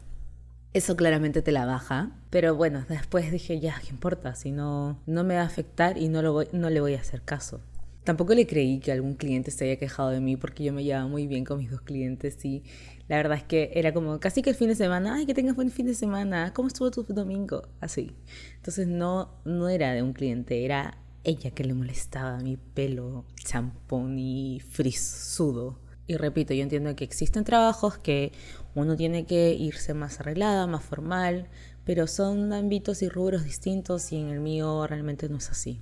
Eso 0.73 0.97
claramente 0.97 1.43
te 1.43 1.53
la 1.53 1.67
baja, 1.67 2.13
pero 2.31 2.57
bueno, 2.57 2.85
después 2.89 3.31
dije, 3.31 3.61
ya, 3.61 3.79
¿qué 3.83 3.91
importa? 3.91 4.35
Si 4.35 4.51
no, 4.51 4.99
no 5.07 5.23
me 5.23 5.35
va 5.35 5.43
a 5.43 5.47
afectar 5.47 5.99
y 5.99 6.09
no, 6.09 6.23
lo 6.23 6.33
voy, 6.33 6.49
no 6.53 6.71
le 6.71 6.81
voy 6.81 6.95
a 6.95 7.01
hacer 7.01 7.21
caso. 7.21 7.61
Tampoco 8.05 8.35
le 8.35 8.47
creí 8.49 8.81
que 8.81 8.91
algún 8.91 9.15
cliente 9.15 9.53
se 9.53 9.65
haya 9.65 9.77
quejado 9.77 10.11
de 10.11 10.21
mí 10.21 10.37
porque 10.37 10.65
yo 10.65 10.73
me 10.73 10.83
llevaba 10.83 11.07
muy 11.07 11.29
bien 11.29 11.45
con 11.45 11.59
mis 11.59 11.71
dos 11.71 11.83
clientes 11.83 12.45
y 12.45 12.65
la 13.09 13.17
verdad 13.17 13.39
es 13.39 13.45
que 13.45 13.71
era 13.75 13.95
como 13.95 14.19
casi 14.19 14.43
que 14.43 14.51
el 14.51 14.57
fin 14.57 14.69
de 14.69 14.75
semana, 14.75 15.15
ay, 15.15 15.27
que 15.27 15.35
tengas 15.35 15.55
buen 15.55 15.71
fin 15.71 15.87
de 15.87 15.95
semana, 15.95 16.53
¿cómo 16.53 16.67
estuvo 16.67 16.91
tu 16.91 17.05
domingo? 17.05 17.63
Así. 17.81 18.17
Entonces 18.57 18.89
no, 18.89 19.31
no 19.45 19.69
era 19.69 19.93
de 19.93 20.03
un 20.03 20.15
cliente, 20.15 20.65
era 20.65 20.99
ella 21.23 21.53
que 21.53 21.63
le 21.63 21.75
molestaba 21.75 22.39
mi 22.39 22.57
pelo 22.57 23.25
champón 23.45 24.19
y 24.19 24.61
frisudo. 24.61 25.79
Y 26.09 26.17
repito, 26.17 26.53
yo 26.55 26.65
entiendo 26.65 26.97
que 26.97 27.05
existen 27.05 27.45
trabajos 27.45 27.99
que 27.99 28.33
uno 28.75 28.97
tiene 28.97 29.27
que 29.27 29.55
irse 29.55 29.95
más 29.95 30.19
arreglada, 30.19 30.67
más 30.67 30.83
formal, 30.83 31.49
pero 31.85 32.09
son 32.09 32.53
ámbitos 32.53 33.03
y 33.03 33.09
rubros 33.09 33.45
distintos 33.45 34.11
y 34.13 34.17
en 34.17 34.29
el 34.29 34.41
mío 34.41 34.87
realmente 34.89 35.29
no 35.29 35.37
es 35.37 35.51
así. 35.51 35.81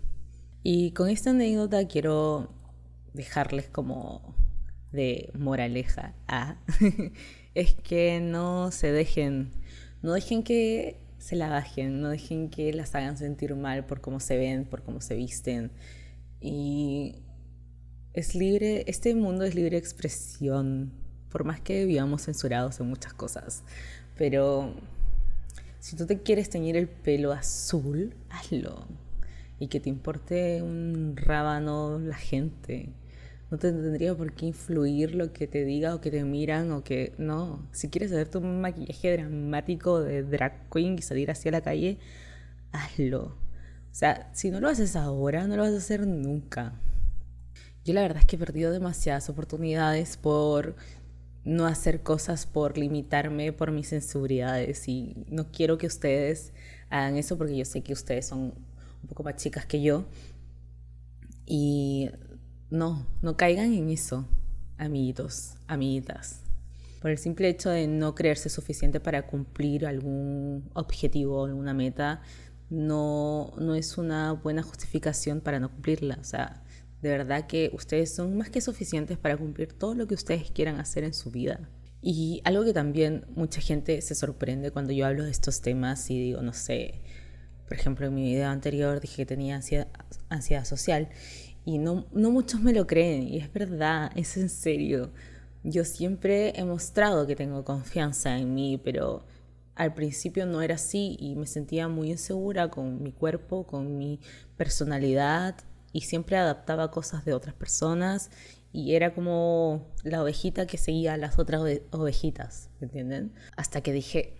Y 0.62 0.92
con 0.92 1.08
esta 1.08 1.30
anécdota 1.30 1.86
quiero 1.88 2.52
dejarles 3.14 3.68
como 3.68 4.34
de 4.92 5.30
moraleja 5.38 6.14
a 6.28 6.56
es 7.54 7.74
que 7.74 8.20
no 8.20 8.70
se 8.70 8.92
dejen, 8.92 9.50
no 10.02 10.12
dejen 10.12 10.42
que 10.42 10.96
se 11.18 11.36
la 11.36 11.48
bajen, 11.48 12.00
no 12.00 12.08
dejen 12.08 12.50
que 12.50 12.72
las 12.72 12.94
hagan 12.94 13.16
sentir 13.16 13.54
mal 13.54 13.84
por 13.84 14.00
cómo 14.00 14.20
se 14.20 14.36
ven, 14.36 14.64
por 14.64 14.82
cómo 14.82 15.00
se 15.00 15.14
visten. 15.14 15.70
Y 16.40 17.16
es 18.14 18.34
libre, 18.34 18.84
este 18.86 19.14
mundo 19.14 19.44
es 19.44 19.54
libre 19.54 19.76
expresión, 19.76 20.92
por 21.30 21.44
más 21.44 21.60
que 21.60 21.84
vivamos 21.84 22.22
censurados 22.22 22.80
en 22.80 22.88
muchas 22.88 23.12
cosas. 23.12 23.62
Pero 24.16 24.74
si 25.78 25.96
tú 25.96 26.06
te 26.06 26.22
quieres 26.22 26.50
teñir 26.50 26.76
el 26.76 26.88
pelo 26.88 27.32
azul, 27.32 28.14
hazlo. 28.30 28.86
Y 29.60 29.68
que 29.68 29.78
te 29.78 29.88
importe 29.88 30.62
un 30.62 31.14
rábano 31.16 32.00
la 32.00 32.16
gente. 32.16 32.92
No 33.50 33.58
te 33.58 33.70
tendría 33.70 34.16
por 34.16 34.32
qué 34.32 34.46
influir 34.46 35.14
lo 35.14 35.32
que 35.32 35.46
te 35.46 35.64
diga 35.64 35.94
o 35.94 36.00
que 36.00 36.10
te 36.10 36.24
miran 36.24 36.72
o 36.72 36.82
que 36.82 37.12
no. 37.18 37.68
Si 37.70 37.88
quieres 37.88 38.10
hacerte 38.10 38.38
un 38.38 38.60
maquillaje 38.60 39.12
dramático 39.12 40.00
de 40.00 40.24
drag 40.24 40.68
queen 40.70 40.98
y 40.98 41.02
salir 41.02 41.30
hacia 41.30 41.52
la 41.52 41.60
calle, 41.60 41.98
hazlo. 42.72 43.36
O 43.90 43.94
sea, 43.94 44.30
si 44.34 44.50
no 44.50 44.60
lo 44.60 44.68
haces 44.68 44.96
ahora, 44.96 45.46
no 45.46 45.56
lo 45.56 45.62
vas 45.62 45.74
a 45.74 45.78
hacer 45.78 46.06
nunca. 46.06 46.74
Yo 47.84 47.94
la 47.94 48.02
verdad 48.02 48.18
es 48.18 48.26
que 48.26 48.36
he 48.36 48.38
perdido 48.38 48.72
demasiadas 48.72 49.28
oportunidades 49.28 50.16
por 50.16 50.76
no 51.44 51.66
hacer 51.66 52.02
cosas 52.02 52.46
por 52.46 52.76
limitarme 52.76 53.52
por 53.52 53.72
mis 53.72 53.92
inseguridades 53.92 54.86
y 54.88 55.16
no 55.28 55.50
quiero 55.50 55.78
que 55.78 55.86
ustedes 55.86 56.52
hagan 56.90 57.16
eso 57.16 57.38
porque 57.38 57.56
yo 57.56 57.64
sé 57.64 57.80
que 57.80 57.94
ustedes 57.94 58.26
son 58.26 58.52
un 59.02 59.08
poco 59.08 59.22
más 59.22 59.36
chicas 59.36 59.66
que 59.66 59.82
yo 59.82 60.06
y 61.46 62.10
no, 62.70 63.06
no 63.22 63.36
caigan 63.36 63.72
en 63.72 63.90
eso, 63.90 64.24
amiguitos, 64.78 65.54
amiguitas. 65.66 66.42
Por 67.02 67.10
el 67.10 67.18
simple 67.18 67.48
hecho 67.48 67.70
de 67.70 67.86
no 67.86 68.14
creerse 68.14 68.48
suficiente 68.48 69.00
para 69.00 69.26
cumplir 69.26 69.86
algún 69.86 70.70
objetivo 70.74 71.40
o 71.40 71.46
alguna 71.46 71.74
meta, 71.74 72.22
no, 72.68 73.52
no 73.58 73.74
es 73.74 73.98
una 73.98 74.32
buena 74.32 74.62
justificación 74.62 75.40
para 75.40 75.58
no 75.58 75.70
cumplirla. 75.70 76.18
O 76.20 76.24
sea, 76.24 76.62
de 77.02 77.08
verdad 77.08 77.46
que 77.46 77.70
ustedes 77.72 78.14
son 78.14 78.36
más 78.36 78.50
que 78.50 78.60
suficientes 78.60 79.18
para 79.18 79.36
cumplir 79.36 79.72
todo 79.72 79.94
lo 79.94 80.06
que 80.06 80.14
ustedes 80.14 80.50
quieran 80.50 80.78
hacer 80.78 81.04
en 81.04 81.14
su 81.14 81.30
vida. 81.30 81.68
Y 82.02 82.40
algo 82.44 82.64
que 82.64 82.72
también 82.72 83.26
mucha 83.34 83.60
gente 83.60 84.00
se 84.02 84.14
sorprende 84.14 84.70
cuando 84.70 84.92
yo 84.92 85.06
hablo 85.06 85.24
de 85.24 85.30
estos 85.30 85.60
temas 85.60 86.08
y 86.10 86.18
digo, 86.18 86.42
no 86.42 86.52
sé, 86.52 87.02
por 87.70 87.78
ejemplo, 87.78 88.04
en 88.08 88.14
mi 88.16 88.24
video 88.24 88.48
anterior 88.48 88.98
dije 89.00 89.18
que 89.18 89.26
tenía 89.26 89.54
ansiedad, 89.54 89.86
ansiedad 90.28 90.64
social 90.64 91.08
y 91.64 91.78
no, 91.78 92.04
no 92.10 92.32
muchos 92.32 92.60
me 92.60 92.72
lo 92.72 92.88
creen 92.88 93.28
y 93.28 93.38
es 93.38 93.52
verdad, 93.52 94.10
es 94.16 94.36
en 94.36 94.48
serio. 94.48 95.12
Yo 95.62 95.84
siempre 95.84 96.52
he 96.58 96.64
mostrado 96.64 97.28
que 97.28 97.36
tengo 97.36 97.64
confianza 97.64 98.36
en 98.36 98.54
mí, 98.54 98.80
pero 98.82 99.24
al 99.76 99.94
principio 99.94 100.46
no 100.46 100.62
era 100.62 100.74
así 100.74 101.16
y 101.20 101.36
me 101.36 101.46
sentía 101.46 101.86
muy 101.86 102.10
insegura 102.10 102.70
con 102.70 103.04
mi 103.04 103.12
cuerpo, 103.12 103.64
con 103.64 103.96
mi 103.96 104.18
personalidad 104.56 105.54
y 105.92 106.00
siempre 106.00 106.38
adaptaba 106.38 106.90
cosas 106.90 107.24
de 107.24 107.34
otras 107.34 107.54
personas 107.54 108.32
y 108.72 108.96
era 108.96 109.14
como 109.14 109.86
la 110.02 110.24
ovejita 110.24 110.66
que 110.66 110.76
seguía 110.76 111.14
a 111.14 111.18
las 111.18 111.38
otras 111.38 111.62
ovejitas, 111.92 112.68
¿me 112.80 112.86
entienden? 112.86 113.32
Hasta 113.56 113.80
que 113.80 113.92
dije, 113.92 114.34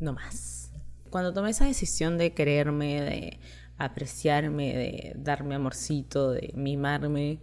no 0.00 0.14
más. 0.14 0.59
Cuando 1.10 1.32
tomé 1.32 1.50
esa 1.50 1.66
decisión 1.66 2.18
de 2.18 2.32
quererme, 2.32 3.00
de 3.02 3.40
apreciarme, 3.78 4.74
de 4.74 5.12
darme 5.16 5.54
amorcito, 5.54 6.32
de 6.32 6.52
mimarme 6.54 7.40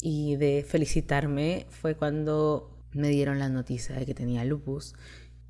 y 0.00 0.36
de 0.36 0.64
felicitarme, 0.66 1.66
fue 1.70 1.96
cuando 1.96 2.78
me 2.92 3.08
dieron 3.08 3.38
la 3.38 3.48
noticia 3.48 3.96
de 3.96 4.06
que 4.06 4.14
tenía 4.14 4.44
lupus. 4.44 4.94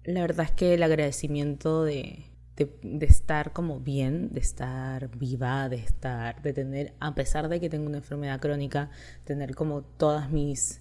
La 0.04 0.20
verdad 0.20 0.46
es 0.46 0.52
que 0.52 0.74
el 0.74 0.82
agradecimiento 0.82 1.84
de, 1.84 2.26
de, 2.56 3.06
estar 3.06 3.52
como 3.52 3.80
bien, 3.80 4.32
de 4.32 4.40
estar 4.40 5.16
viva, 5.16 5.68
de 5.68 5.76
estar, 5.76 6.42
de 6.42 6.52
tener, 6.52 6.94
a 7.00 7.14
pesar 7.14 7.48
de 7.48 7.60
que 7.60 7.70
tengo 7.70 7.86
una 7.86 7.98
enfermedad 7.98 8.40
crónica, 8.40 8.90
tener 9.24 9.54
como 9.54 9.82
todas 9.82 10.30
mis, 10.30 10.80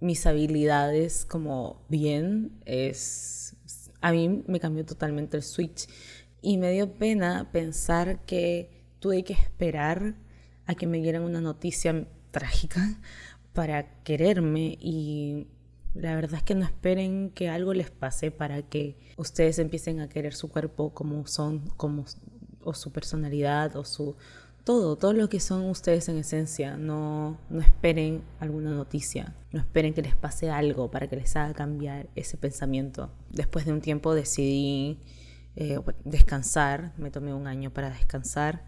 mis 0.00 0.26
habilidades 0.26 1.24
como 1.24 1.84
bien, 1.88 2.60
es, 2.64 3.56
a 4.00 4.12
mí 4.12 4.44
me 4.46 4.60
cambió 4.60 4.84
totalmente 4.84 5.36
el 5.36 5.42
switch. 5.42 5.88
Y 6.40 6.56
me 6.56 6.70
dio 6.70 6.92
pena 6.94 7.50
pensar 7.52 8.24
que 8.24 8.70
tuve 9.00 9.24
que 9.24 9.32
esperar 9.32 10.14
a 10.66 10.74
que 10.74 10.86
me 10.86 10.98
dieran 10.98 11.22
una 11.22 11.40
noticia 11.40 12.06
trágica 12.30 13.00
para 13.52 14.02
quererme. 14.02 14.78
Y 14.80 15.48
la 15.94 16.14
verdad 16.14 16.36
es 16.36 16.42
que 16.44 16.54
no 16.54 16.64
esperen 16.64 17.30
que 17.30 17.48
algo 17.48 17.74
les 17.74 17.90
pase 17.90 18.30
para 18.30 18.62
que 18.62 18.96
ustedes 19.16 19.58
empiecen 19.58 20.00
a 20.00 20.08
querer 20.08 20.34
su 20.34 20.48
cuerpo 20.48 20.94
como 20.94 21.26
son, 21.26 21.68
como, 21.76 22.04
o 22.62 22.74
su 22.74 22.92
personalidad, 22.92 23.76
o 23.76 23.84
su 23.84 24.16
todo, 24.68 24.96
todo 24.96 25.14
lo 25.14 25.30
que 25.30 25.40
son 25.40 25.64
ustedes 25.70 26.10
en 26.10 26.18
esencia. 26.18 26.76
No, 26.76 27.38
no 27.48 27.62
esperen 27.62 28.20
alguna 28.38 28.70
noticia, 28.70 29.34
no 29.50 29.60
esperen 29.60 29.94
que 29.94 30.02
les 30.02 30.14
pase 30.14 30.50
algo 30.50 30.90
para 30.90 31.06
que 31.08 31.16
les 31.16 31.34
haga 31.36 31.54
cambiar 31.54 32.10
ese 32.16 32.36
pensamiento. 32.36 33.10
Después 33.30 33.64
de 33.64 33.72
un 33.72 33.80
tiempo 33.80 34.12
decidí 34.12 34.98
eh, 35.56 35.80
descansar, 36.04 36.92
me 36.98 37.10
tomé 37.10 37.32
un 37.32 37.46
año 37.46 37.72
para 37.72 37.88
descansar 37.88 38.66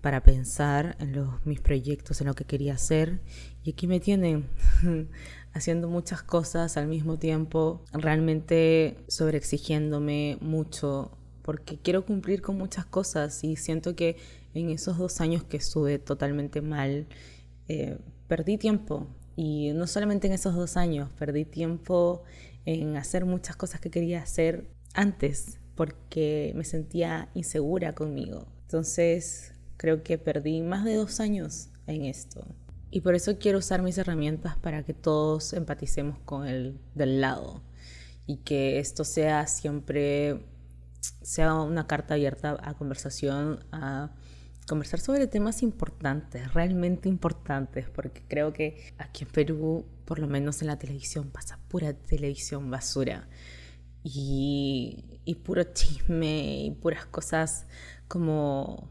para 0.00 0.22
pensar 0.22 0.96
en 1.00 1.14
los, 1.14 1.44
mis 1.44 1.60
proyectos, 1.60 2.20
en 2.20 2.28
lo 2.28 2.34
que 2.34 2.44
quería 2.44 2.74
hacer. 2.74 3.20
Y 3.64 3.72
aquí 3.72 3.88
me 3.88 3.98
tienen 3.98 4.46
haciendo 5.52 5.88
muchas 5.88 6.22
cosas 6.22 6.76
al 6.76 6.86
mismo 6.86 7.18
tiempo, 7.18 7.82
realmente 7.92 8.98
sobreexigiéndome 9.08 10.38
mucho, 10.40 11.10
porque 11.42 11.76
quiero 11.76 12.06
cumplir 12.06 12.40
con 12.40 12.56
muchas 12.56 12.86
cosas 12.86 13.42
y 13.42 13.56
siento 13.56 13.96
que 13.96 14.16
en 14.54 14.70
esos 14.70 14.98
dos 14.98 15.20
años 15.20 15.44
que 15.44 15.56
estuve 15.56 15.98
totalmente 15.98 16.60
mal, 16.60 17.06
eh, 17.68 17.98
perdí 18.28 18.58
tiempo. 18.58 19.06
Y 19.36 19.72
no 19.74 19.86
solamente 19.86 20.26
en 20.26 20.32
esos 20.32 20.54
dos 20.54 20.76
años, 20.76 21.10
perdí 21.18 21.44
tiempo 21.44 22.22
en 22.66 22.96
hacer 22.96 23.24
muchas 23.24 23.56
cosas 23.56 23.80
que 23.80 23.90
quería 23.90 24.22
hacer 24.22 24.68
antes, 24.94 25.58
porque 25.74 26.52
me 26.56 26.64
sentía 26.64 27.30
insegura 27.34 27.94
conmigo 27.94 28.46
Entonces, 28.62 29.52
creo 29.76 30.02
que 30.02 30.18
perdí 30.18 30.60
más 30.60 30.84
de 30.84 30.94
dos 30.96 31.20
años 31.20 31.70
en 31.86 32.04
esto. 32.04 32.44
Y 32.90 33.00
por 33.00 33.14
eso 33.14 33.38
quiero 33.38 33.58
usar 33.58 33.82
mis 33.82 33.96
herramientas 33.98 34.58
para 34.58 34.82
que 34.82 34.92
todos 34.92 35.52
empaticemos 35.52 36.18
con 36.24 36.46
el 36.46 36.78
del 36.94 37.20
lado 37.20 37.62
y 38.26 38.38
que 38.38 38.78
esto 38.78 39.04
sea 39.04 39.46
siempre 39.46 40.44
sea 41.22 41.54
una 41.54 41.86
carta 41.86 42.14
abierta 42.14 42.58
a 42.62 42.74
conversación, 42.74 43.64
a 43.72 44.10
conversar 44.66 45.00
sobre 45.00 45.26
temas 45.26 45.62
importantes, 45.62 46.54
realmente 46.54 47.08
importantes, 47.08 47.88
porque 47.88 48.22
creo 48.28 48.52
que 48.52 48.92
aquí 48.98 49.24
en 49.24 49.30
Perú, 49.30 49.84
por 50.04 50.18
lo 50.18 50.28
menos 50.28 50.62
en 50.62 50.68
la 50.68 50.78
televisión, 50.78 51.30
pasa 51.30 51.58
pura 51.68 51.92
televisión 51.92 52.70
basura 52.70 53.28
y, 54.04 55.20
y 55.24 55.34
puro 55.36 55.64
chisme 55.64 56.64
y 56.64 56.70
puras 56.70 57.06
cosas 57.06 57.66
como 58.08 58.88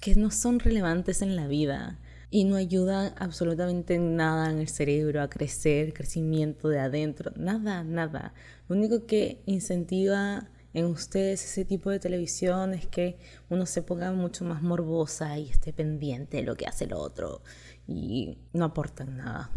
que 0.00 0.14
no 0.14 0.30
son 0.30 0.60
relevantes 0.60 1.22
en 1.22 1.36
la 1.36 1.46
vida 1.46 1.98
y 2.30 2.44
no 2.44 2.56
ayudan 2.56 3.14
absolutamente 3.18 3.98
nada 3.98 4.50
en 4.50 4.58
el 4.58 4.68
cerebro 4.68 5.22
a 5.22 5.30
crecer, 5.30 5.92
crecimiento 5.92 6.68
de 6.68 6.80
adentro, 6.80 7.32
nada, 7.36 7.84
nada. 7.84 8.34
Lo 8.68 8.76
único 8.76 9.06
que 9.06 9.42
incentiva 9.46 10.48
en 10.76 10.84
ustedes 10.84 11.42
ese 11.42 11.64
tipo 11.64 11.88
de 11.88 11.98
televisión 11.98 12.74
es 12.74 12.86
que 12.86 13.16
uno 13.48 13.64
se 13.64 13.80
ponga 13.80 14.12
mucho 14.12 14.44
más 14.44 14.60
morbosa 14.60 15.38
y 15.38 15.48
esté 15.48 15.72
pendiente 15.72 16.36
de 16.36 16.42
lo 16.42 16.54
que 16.54 16.66
hace 16.66 16.84
el 16.84 16.92
otro 16.92 17.40
y 17.88 18.36
no 18.52 18.66
aportan 18.66 19.16
nada. 19.16 19.50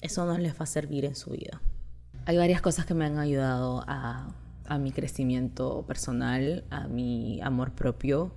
Eso 0.00 0.26
no 0.26 0.36
les 0.36 0.54
va 0.54 0.64
a 0.64 0.66
servir 0.66 1.04
en 1.04 1.14
su 1.14 1.30
vida. 1.30 1.62
Hay 2.24 2.36
varias 2.36 2.60
cosas 2.60 2.84
que 2.84 2.94
me 2.94 3.04
han 3.04 3.16
ayudado 3.16 3.84
a, 3.86 4.34
a 4.66 4.78
mi 4.78 4.90
crecimiento 4.90 5.84
personal, 5.86 6.64
a 6.68 6.88
mi 6.88 7.40
amor 7.40 7.76
propio 7.76 8.34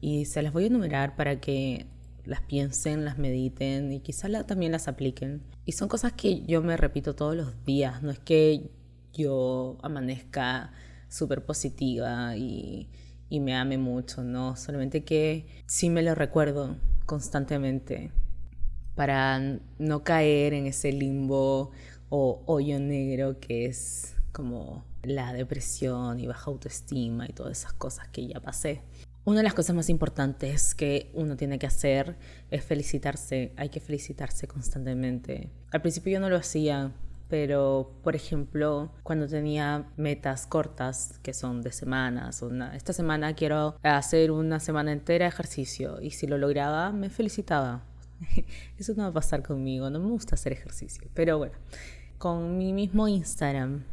y 0.00 0.24
se 0.24 0.40
las 0.40 0.54
voy 0.54 0.64
a 0.64 0.68
enumerar 0.68 1.14
para 1.14 1.40
que 1.40 1.84
las 2.24 2.40
piensen, 2.40 3.04
las 3.04 3.18
mediten 3.18 3.92
y 3.92 4.00
quizás 4.00 4.46
también 4.46 4.72
las 4.72 4.88
apliquen. 4.88 5.42
Y 5.66 5.72
son 5.72 5.88
cosas 5.88 6.14
que 6.14 6.40
yo 6.46 6.62
me 6.62 6.78
repito 6.78 7.14
todos 7.14 7.36
los 7.36 7.66
días, 7.66 8.02
no 8.02 8.10
es 8.10 8.18
que 8.18 8.70
yo 9.12 9.76
amanezca 9.82 10.72
súper 11.08 11.44
positiva 11.44 12.36
y, 12.36 12.88
y 13.28 13.40
me 13.40 13.54
ame 13.54 13.78
mucho, 13.78 14.22
¿no? 14.22 14.56
Solamente 14.56 15.04
que 15.04 15.46
sí 15.66 15.90
me 15.90 16.02
lo 16.02 16.14
recuerdo 16.14 16.76
constantemente 17.06 18.10
para 18.94 19.40
no 19.78 20.02
caer 20.02 20.54
en 20.54 20.66
ese 20.66 20.92
limbo 20.92 21.70
o 22.10 22.42
hoyo 22.46 22.80
negro 22.80 23.38
que 23.38 23.66
es 23.66 24.16
como 24.32 24.84
la 25.02 25.32
depresión 25.32 26.20
y 26.20 26.26
baja 26.26 26.50
autoestima 26.50 27.26
y 27.28 27.32
todas 27.32 27.58
esas 27.58 27.72
cosas 27.72 28.08
que 28.08 28.26
ya 28.26 28.40
pasé. 28.40 28.82
Una 29.24 29.38
de 29.38 29.44
las 29.44 29.54
cosas 29.54 29.76
más 29.76 29.90
importantes 29.90 30.74
que 30.74 31.10
uno 31.12 31.36
tiene 31.36 31.58
que 31.58 31.66
hacer 31.66 32.16
es 32.50 32.64
felicitarse. 32.64 33.52
Hay 33.56 33.68
que 33.68 33.78
felicitarse 33.78 34.48
constantemente. 34.48 35.50
Al 35.70 35.82
principio 35.82 36.14
yo 36.14 36.20
no 36.20 36.30
lo 36.30 36.36
hacía 36.36 36.92
pero 37.28 37.92
por 38.02 38.16
ejemplo, 38.16 38.90
cuando 39.02 39.28
tenía 39.28 39.90
metas 39.96 40.46
cortas, 40.46 41.18
que 41.22 41.34
son 41.34 41.62
de 41.62 41.72
semanas, 41.72 42.42
una, 42.42 42.74
esta 42.74 42.92
semana 42.92 43.34
quiero 43.34 43.76
hacer 43.82 44.30
una 44.30 44.60
semana 44.60 44.92
entera 44.92 45.26
de 45.26 45.28
ejercicio 45.28 46.00
y 46.00 46.10
si 46.10 46.26
lo 46.26 46.38
lograba, 46.38 46.90
me 46.92 47.10
felicitaba. 47.10 47.84
Eso 48.78 48.94
no 48.96 49.04
va 49.04 49.08
a 49.10 49.12
pasar 49.12 49.42
conmigo, 49.42 49.90
no 49.90 50.00
me 50.00 50.08
gusta 50.08 50.34
hacer 50.34 50.52
ejercicio, 50.52 51.08
pero 51.14 51.38
bueno, 51.38 51.54
con 52.18 52.58
mi 52.58 52.72
mismo 52.72 53.06
Instagram 53.06 53.84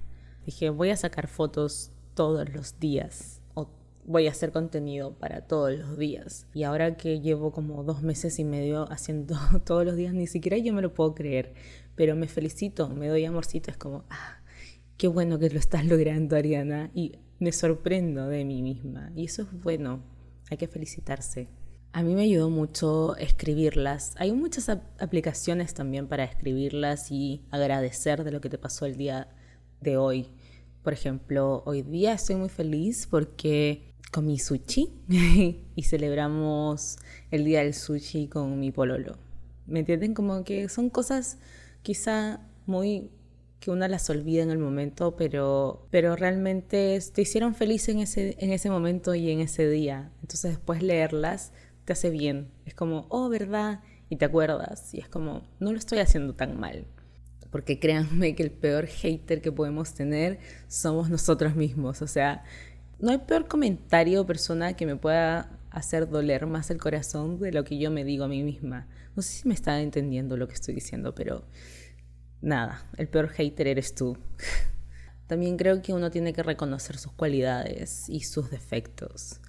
dije, 0.45 0.69
voy 0.69 0.89
a 0.89 0.97
sacar 0.97 1.27
fotos 1.27 1.91
todos 2.13 2.49
los 2.49 2.79
días 2.79 3.41
o 3.53 3.67
voy 4.05 4.27
a 4.27 4.31
hacer 4.31 4.51
contenido 4.51 5.13
para 5.13 5.41
todos 5.41 5.77
los 5.77 5.97
días. 5.97 6.47
Y 6.53 6.63
ahora 6.63 6.95
que 6.95 7.19
llevo 7.19 7.51
como 7.51 7.83
dos 7.83 8.01
meses 8.01 8.39
y 8.39 8.43
medio 8.43 8.91
haciendo 8.91 9.35
todos 9.65 9.85
los 9.85 9.95
días, 9.95 10.13
ni 10.13 10.27
siquiera 10.27 10.57
yo 10.57 10.73
me 10.73 10.81
lo 10.81 10.93
puedo 10.93 11.13
creer 11.13 11.53
pero 11.95 12.15
me 12.15 12.27
felicito, 12.27 12.89
me 12.89 13.07
doy 13.07 13.25
amorcito, 13.25 13.71
es 13.71 13.77
como, 13.77 14.05
ah, 14.09 14.41
qué 14.97 15.07
bueno 15.07 15.39
que 15.39 15.49
lo 15.49 15.59
estás 15.59 15.85
logrando, 15.85 16.35
Ariana, 16.35 16.91
y 16.93 17.13
me 17.39 17.51
sorprendo 17.51 18.27
de 18.27 18.45
mí 18.45 18.61
misma, 18.61 19.11
y 19.15 19.25
eso 19.25 19.43
es 19.43 19.63
bueno, 19.63 20.03
hay 20.49 20.57
que 20.57 20.67
felicitarse. 20.67 21.49
A 21.91 22.03
mí 22.03 22.13
me 22.13 22.23
ayudó 22.23 22.49
mucho 22.49 23.15
escribirlas. 23.15 24.15
Hay 24.17 24.33
muchas 24.33 24.67
aplicaciones 24.67 25.73
también 25.73 26.07
para 26.09 26.25
escribirlas 26.25 27.09
y 27.09 27.45
agradecer 27.51 28.25
de 28.25 28.31
lo 28.31 28.41
que 28.41 28.49
te 28.49 28.57
pasó 28.57 28.85
el 28.85 28.97
día 28.97 29.29
de 29.79 29.95
hoy. 29.95 30.27
Por 30.83 30.91
ejemplo, 30.91 31.63
hoy 31.65 31.83
día 31.83 32.11
estoy 32.11 32.35
muy 32.35 32.49
feliz 32.49 33.07
porque 33.09 33.93
comí 34.11 34.39
sushi 34.39 34.93
y 35.73 35.83
celebramos 35.83 36.97
el 37.31 37.45
día 37.45 37.61
del 37.61 37.73
sushi 37.73 38.27
con 38.27 38.59
mi 38.59 38.71
pololo. 38.71 39.17
¿Me 39.65 39.79
entienden? 39.79 40.13
Como 40.13 40.43
que 40.43 40.67
son 40.67 40.89
cosas 40.89 41.37
quizá 41.85 42.39
muy 42.65 43.11
que 43.59 43.69
una 43.69 43.87
las 43.87 44.09
olvida 44.09 44.41
en 44.41 44.49
el 44.49 44.57
momento, 44.57 45.15
pero, 45.15 45.87
pero 45.91 46.15
realmente 46.15 46.99
te 47.13 47.21
hicieron 47.21 47.53
feliz 47.53 47.87
en 47.89 47.99
ese, 47.99 48.35
en 48.39 48.51
ese 48.51 48.71
momento 48.71 49.13
y 49.13 49.29
en 49.29 49.39
ese 49.39 49.69
día. 49.69 50.11
Entonces 50.21 50.51
después 50.51 50.81
leerlas 50.81 51.53
te 51.85 51.93
hace 51.93 52.09
bien. 52.09 52.49
Es 52.65 52.73
como, 52.73 53.05
oh, 53.09 53.29
¿verdad? 53.29 53.81
Y 54.09 54.15
te 54.15 54.25
acuerdas. 54.25 54.93
Y 54.93 54.99
es 54.99 55.07
como, 55.07 55.43
no 55.59 55.71
lo 55.71 55.77
estoy 55.77 55.99
haciendo 55.99 56.33
tan 56.33 56.59
mal. 56.59 56.87
Porque 57.51 57.79
créanme 57.79 58.35
que 58.35 58.43
el 58.43 58.51
peor 58.51 58.87
hater 58.87 59.41
que 59.41 59.51
podemos 59.51 59.93
tener 59.93 60.39
somos 60.67 61.09
nosotros 61.09 61.55
mismos. 61.55 62.01
O 62.01 62.07
sea, 62.07 62.43
no 62.99 63.11
hay 63.11 63.19
peor 63.19 63.47
comentario 63.47 64.21
o 64.21 64.25
persona 64.25 64.75
que 64.75 64.87
me 64.87 64.95
pueda 64.95 65.54
hacer 65.75 66.09
doler 66.09 66.47
más 66.47 66.71
el 66.71 66.79
corazón 66.79 67.37
de 67.37 67.51
lo 67.51 67.65
que 67.65 67.77
yo 67.77 67.91
me 67.91 68.05
digo 68.05 68.23
a 68.23 68.27
mí 68.29 68.43
misma. 68.43 68.87
No 69.13 69.21
sé 69.21 69.33
si 69.33 69.47
me 69.47 69.53
está 69.53 69.81
entendiendo 69.81 70.37
lo 70.37 70.47
que 70.47 70.53
estoy 70.53 70.73
diciendo, 70.73 71.13
pero 71.13 71.43
nada, 72.41 72.85
el 72.97 73.09
peor 73.09 73.27
hater 73.27 73.67
eres 73.67 73.93
tú. 73.93 74.17
También 75.27 75.57
creo 75.57 75.81
que 75.81 75.91
uno 75.91 76.09
tiene 76.11 76.31
que 76.31 76.43
reconocer 76.43 76.97
sus 76.97 77.11
cualidades 77.11 78.07
y 78.07 78.21
sus 78.21 78.49
defectos, 78.51 79.41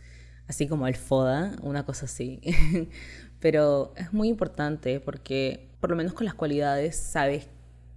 así 0.48 0.66
como 0.66 0.88
el 0.88 0.96
FODA, 0.96 1.54
una 1.62 1.86
cosa 1.86 2.06
así. 2.06 2.40
Pero 3.38 3.92
es 3.96 4.12
muy 4.12 4.28
importante 4.28 4.98
porque 4.98 5.68
por 5.80 5.90
lo 5.90 5.96
menos 5.96 6.14
con 6.14 6.24
las 6.24 6.34
cualidades 6.34 6.96
sabes 6.96 7.46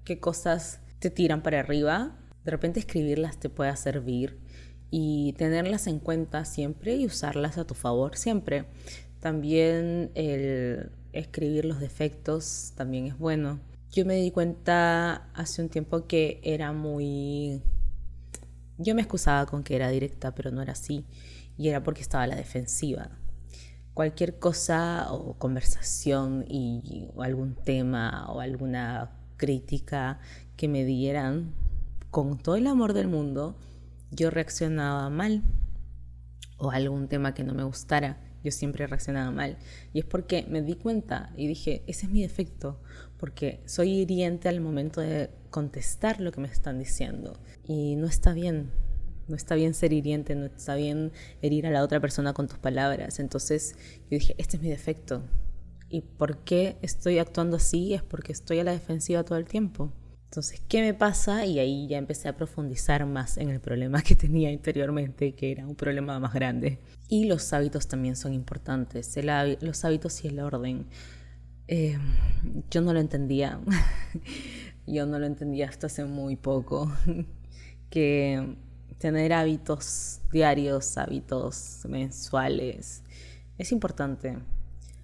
qué 0.03 0.19
cosas 0.19 0.81
te 0.99 1.09
tiran 1.09 1.41
para 1.41 1.61
arriba. 1.61 2.15
De 2.43 2.51
repente 2.51 2.79
escribirlas 2.79 3.39
te 3.39 3.49
puede 3.49 3.75
servir 3.75 4.37
y 4.91 5.33
tenerlas 5.33 5.87
en 5.87 5.99
cuenta 5.99 6.45
siempre 6.45 6.95
y 6.95 7.05
usarlas 7.05 7.57
a 7.57 7.65
tu 7.65 7.73
favor 7.73 8.17
siempre. 8.17 8.65
También 9.19 10.11
el 10.15 10.91
escribir 11.13 11.65
los 11.65 11.79
defectos 11.79 12.73
también 12.75 13.05
es 13.05 13.17
bueno. 13.17 13.59
Yo 13.91 14.05
me 14.05 14.15
di 14.15 14.31
cuenta 14.31 15.29
hace 15.33 15.61
un 15.61 15.69
tiempo 15.69 16.05
que 16.05 16.39
era 16.43 16.71
muy... 16.71 17.61
Yo 18.77 18.95
me 18.95 19.01
excusaba 19.01 19.45
con 19.45 19.63
que 19.63 19.75
era 19.75 19.89
directa, 19.89 20.33
pero 20.33 20.51
no 20.51 20.61
era 20.61 20.73
así. 20.73 21.05
Y 21.57 21.69
era 21.69 21.83
porque 21.83 22.01
estaba 22.01 22.23
a 22.23 22.27
la 22.27 22.35
defensiva. 22.35 23.09
Cualquier 23.93 24.39
cosa 24.39 25.11
o 25.11 25.33
conversación 25.33 26.45
y, 26.47 27.07
o 27.15 27.23
algún 27.23 27.55
tema 27.55 28.27
o 28.29 28.39
alguna 28.39 29.11
crítica 29.35 30.19
que 30.55 30.67
me 30.67 30.85
dieran 30.85 31.53
con 32.11 32.37
todo 32.37 32.55
el 32.55 32.67
amor 32.67 32.93
del 32.93 33.07
mundo, 33.07 33.57
yo 34.11 34.29
reaccionaba 34.29 35.09
mal. 35.09 35.43
O 36.57 36.71
algún 36.71 37.07
tema 37.07 37.33
que 37.33 37.43
no 37.43 37.53
me 37.53 37.63
gustara 37.63 38.19
yo 38.43 38.51
siempre 38.51 38.87
reaccionaba 38.87 39.31
mal. 39.31 39.57
Y 39.93 39.99
es 39.99 40.05
porque 40.05 40.45
me 40.49 40.61
di 40.61 40.75
cuenta 40.75 41.31
y 41.35 41.47
dije, 41.47 41.83
ese 41.87 42.05
es 42.05 42.11
mi 42.11 42.21
defecto, 42.21 42.79
porque 43.17 43.61
soy 43.65 43.91
hiriente 43.91 44.49
al 44.49 44.61
momento 44.61 45.01
de 45.01 45.29
contestar 45.49 46.19
lo 46.21 46.31
que 46.31 46.41
me 46.41 46.47
están 46.47 46.79
diciendo. 46.79 47.37
Y 47.63 47.95
no 47.95 48.07
está 48.07 48.33
bien, 48.33 48.71
no 49.27 49.35
está 49.35 49.55
bien 49.55 49.73
ser 49.73 49.93
hiriente, 49.93 50.35
no 50.35 50.45
está 50.45 50.75
bien 50.75 51.11
herir 51.41 51.67
a 51.67 51.71
la 51.71 51.83
otra 51.83 51.99
persona 51.99 52.33
con 52.33 52.47
tus 52.47 52.59
palabras. 52.59 53.19
Entonces 53.19 53.75
yo 54.03 54.17
dije, 54.17 54.35
este 54.37 54.57
es 54.57 54.63
mi 54.63 54.69
defecto. 54.69 55.23
¿Y 55.89 56.01
por 56.01 56.37
qué 56.43 56.77
estoy 56.81 57.17
actuando 57.17 57.57
así? 57.57 57.93
Es 57.93 58.03
porque 58.03 58.31
estoy 58.31 58.59
a 58.59 58.63
la 58.63 58.71
defensiva 58.71 59.23
todo 59.23 59.37
el 59.37 59.45
tiempo. 59.45 59.91
Entonces, 60.29 60.61
¿qué 60.67 60.81
me 60.81 60.93
pasa? 60.93 61.47
Y 61.47 61.57
ahí 61.57 61.87
ya 61.87 61.97
empecé 61.97 62.29
a 62.29 62.37
profundizar 62.37 63.03
más 63.07 63.37
en 63.37 63.49
el 63.49 63.59
problema 63.59 64.03
que 64.03 64.13
tenía 64.13 64.51
interiormente, 64.51 65.33
que 65.33 65.51
era 65.51 65.65
un 65.65 65.73
problema 65.73 66.19
más 66.19 66.35
grande. 66.35 66.77
Y 67.07 67.25
los 67.25 67.51
hábitos 67.51 67.87
también 67.87 68.15
son 68.15 68.33
importantes, 68.33 69.17
los 69.61 69.85
hábitos 69.85 70.23
y 70.23 70.27
el 70.27 70.39
orden. 70.39 70.85
Eh, 71.67 71.97
yo 72.69 72.81
no 72.81 72.93
lo 72.93 72.99
entendía, 72.99 73.59
yo 74.85 75.07
no 75.07 75.17
lo 75.17 75.25
entendía 75.25 75.67
hasta 75.67 75.87
hace 75.87 76.05
muy 76.05 76.35
poco, 76.35 76.95
que 77.89 78.55
tener 78.99 79.33
hábitos 79.33 80.19
diarios, 80.31 80.95
hábitos 80.99 81.81
mensuales, 81.89 83.01
es 83.57 83.71
importante. 83.71 84.37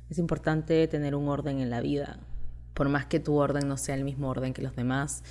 Es 0.07 0.19
importante 0.19 0.87
tener 0.87 1.15
un 1.15 1.29
orden 1.29 1.61
en 1.61 1.71
la 1.71 1.81
vida 1.81 2.19
por 2.75 2.89
más 2.89 3.07
que 3.07 3.19
tu 3.19 3.35
orden 3.35 3.67
no 3.67 3.77
sea 3.77 3.95
el 3.95 4.03
mismo 4.03 4.29
orden 4.29 4.53
que 4.53 4.61
los 4.61 4.75
demás, 4.75 5.23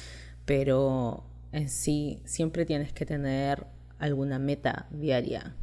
pero 0.44 1.22
en 1.52 1.68
sí 1.68 2.20
siempre 2.24 2.66
tienes 2.66 2.92
que 2.92 3.07
tener 3.07 3.66
alguna 4.00 4.40
meta 4.40 4.88
diaria 4.90 5.54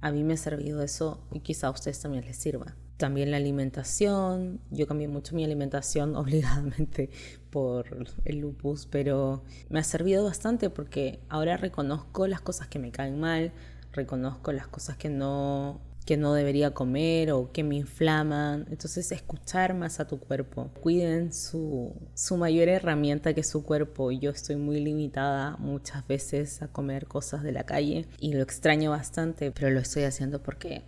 a 0.00 0.12
mí 0.12 0.24
me 0.24 0.34
ha 0.34 0.36
servido 0.36 0.82
eso 0.82 1.20
y 1.30 1.40
quizá 1.40 1.68
a 1.68 1.70
ustedes 1.70 2.00
también 2.00 2.24
les 2.24 2.36
sirva. 2.36 2.74
También 2.96 3.30
la 3.30 3.38
alimentación, 3.38 4.60
yo 4.70 4.86
cambié 4.86 5.08
mucho 5.08 5.34
mi 5.34 5.44
alimentación 5.44 6.16
obligadamente 6.16 7.10
por 7.50 8.06
el 8.24 8.38
lupus, 8.38 8.86
pero 8.86 9.42
me 9.68 9.80
ha 9.80 9.84
servido 9.84 10.24
bastante 10.24 10.70
porque 10.70 11.20
ahora 11.28 11.56
reconozco 11.56 12.26
las 12.26 12.40
cosas 12.40 12.68
que 12.68 12.78
me 12.78 12.92
caen 12.92 13.18
mal, 13.18 13.52
reconozco 13.92 14.52
las 14.52 14.68
cosas 14.68 14.96
que 14.96 15.08
no 15.08 15.80
que 16.04 16.16
no 16.16 16.34
debería 16.34 16.72
comer 16.72 17.32
o 17.32 17.52
que 17.52 17.62
me 17.62 17.76
inflaman. 17.76 18.66
Entonces, 18.70 19.12
escuchar 19.12 19.74
más 19.74 20.00
a 20.00 20.06
tu 20.06 20.18
cuerpo. 20.18 20.70
Cuiden 20.80 21.32
su, 21.32 21.94
su 22.14 22.36
mayor 22.36 22.68
herramienta 22.68 23.34
que 23.34 23.40
es 23.40 23.48
su 23.48 23.64
cuerpo. 23.64 24.10
Yo 24.10 24.30
estoy 24.30 24.56
muy 24.56 24.80
limitada 24.80 25.56
muchas 25.58 26.06
veces 26.06 26.62
a 26.62 26.68
comer 26.68 27.06
cosas 27.06 27.42
de 27.42 27.52
la 27.52 27.64
calle 27.64 28.06
y 28.18 28.32
lo 28.32 28.42
extraño 28.42 28.90
bastante, 28.90 29.50
pero 29.52 29.70
lo 29.70 29.80
estoy 29.80 30.04
haciendo 30.04 30.42
porque 30.42 30.82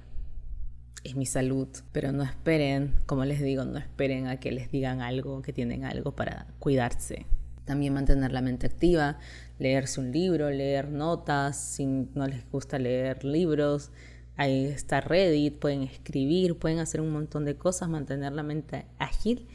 es 1.05 1.17
mi 1.17 1.27
salud. 1.27 1.69
Pero 1.93 2.13
no 2.13 2.23
esperen, 2.23 2.95
como 3.07 3.25
les 3.25 3.41
digo, 3.41 3.65
no 3.65 3.79
esperen 3.79 4.27
a 4.27 4.41
que 4.41 4.53
les 4.53 4.71
digan 4.71 5.01
algo, 5.01 5.43
que 5.43 5.53
tienen 5.53 5.85
algo 5.85 6.13
para 6.13 6.47
cuidarse. 6.59 7.27
También 7.65 7.95
mantener 7.95 8.33
la 8.33 8.43
mente 8.43 8.67
activa, 8.67 9.19
leerse 9.59 10.01
un 10.01 10.11
libro, 10.11 10.51
leer 10.51 10.89
notas, 10.89 11.57
si 11.57 11.87
no 11.87 12.27
les 12.27 12.51
gusta 12.51 12.79
leer 12.79 13.25
libros, 13.25 13.93
Ahí 14.37 14.65
está 14.65 15.01
Reddit, 15.01 15.59
pueden 15.59 15.83
escribir, 15.83 16.59
pueden 16.59 16.79
hacer 16.79 17.01
un 17.01 17.11
montón 17.11 17.45
de 17.45 17.57
cosas, 17.57 17.89
mantener 17.89 18.33
la 18.33 18.43
mente 18.43 18.87
ágil 18.99 19.47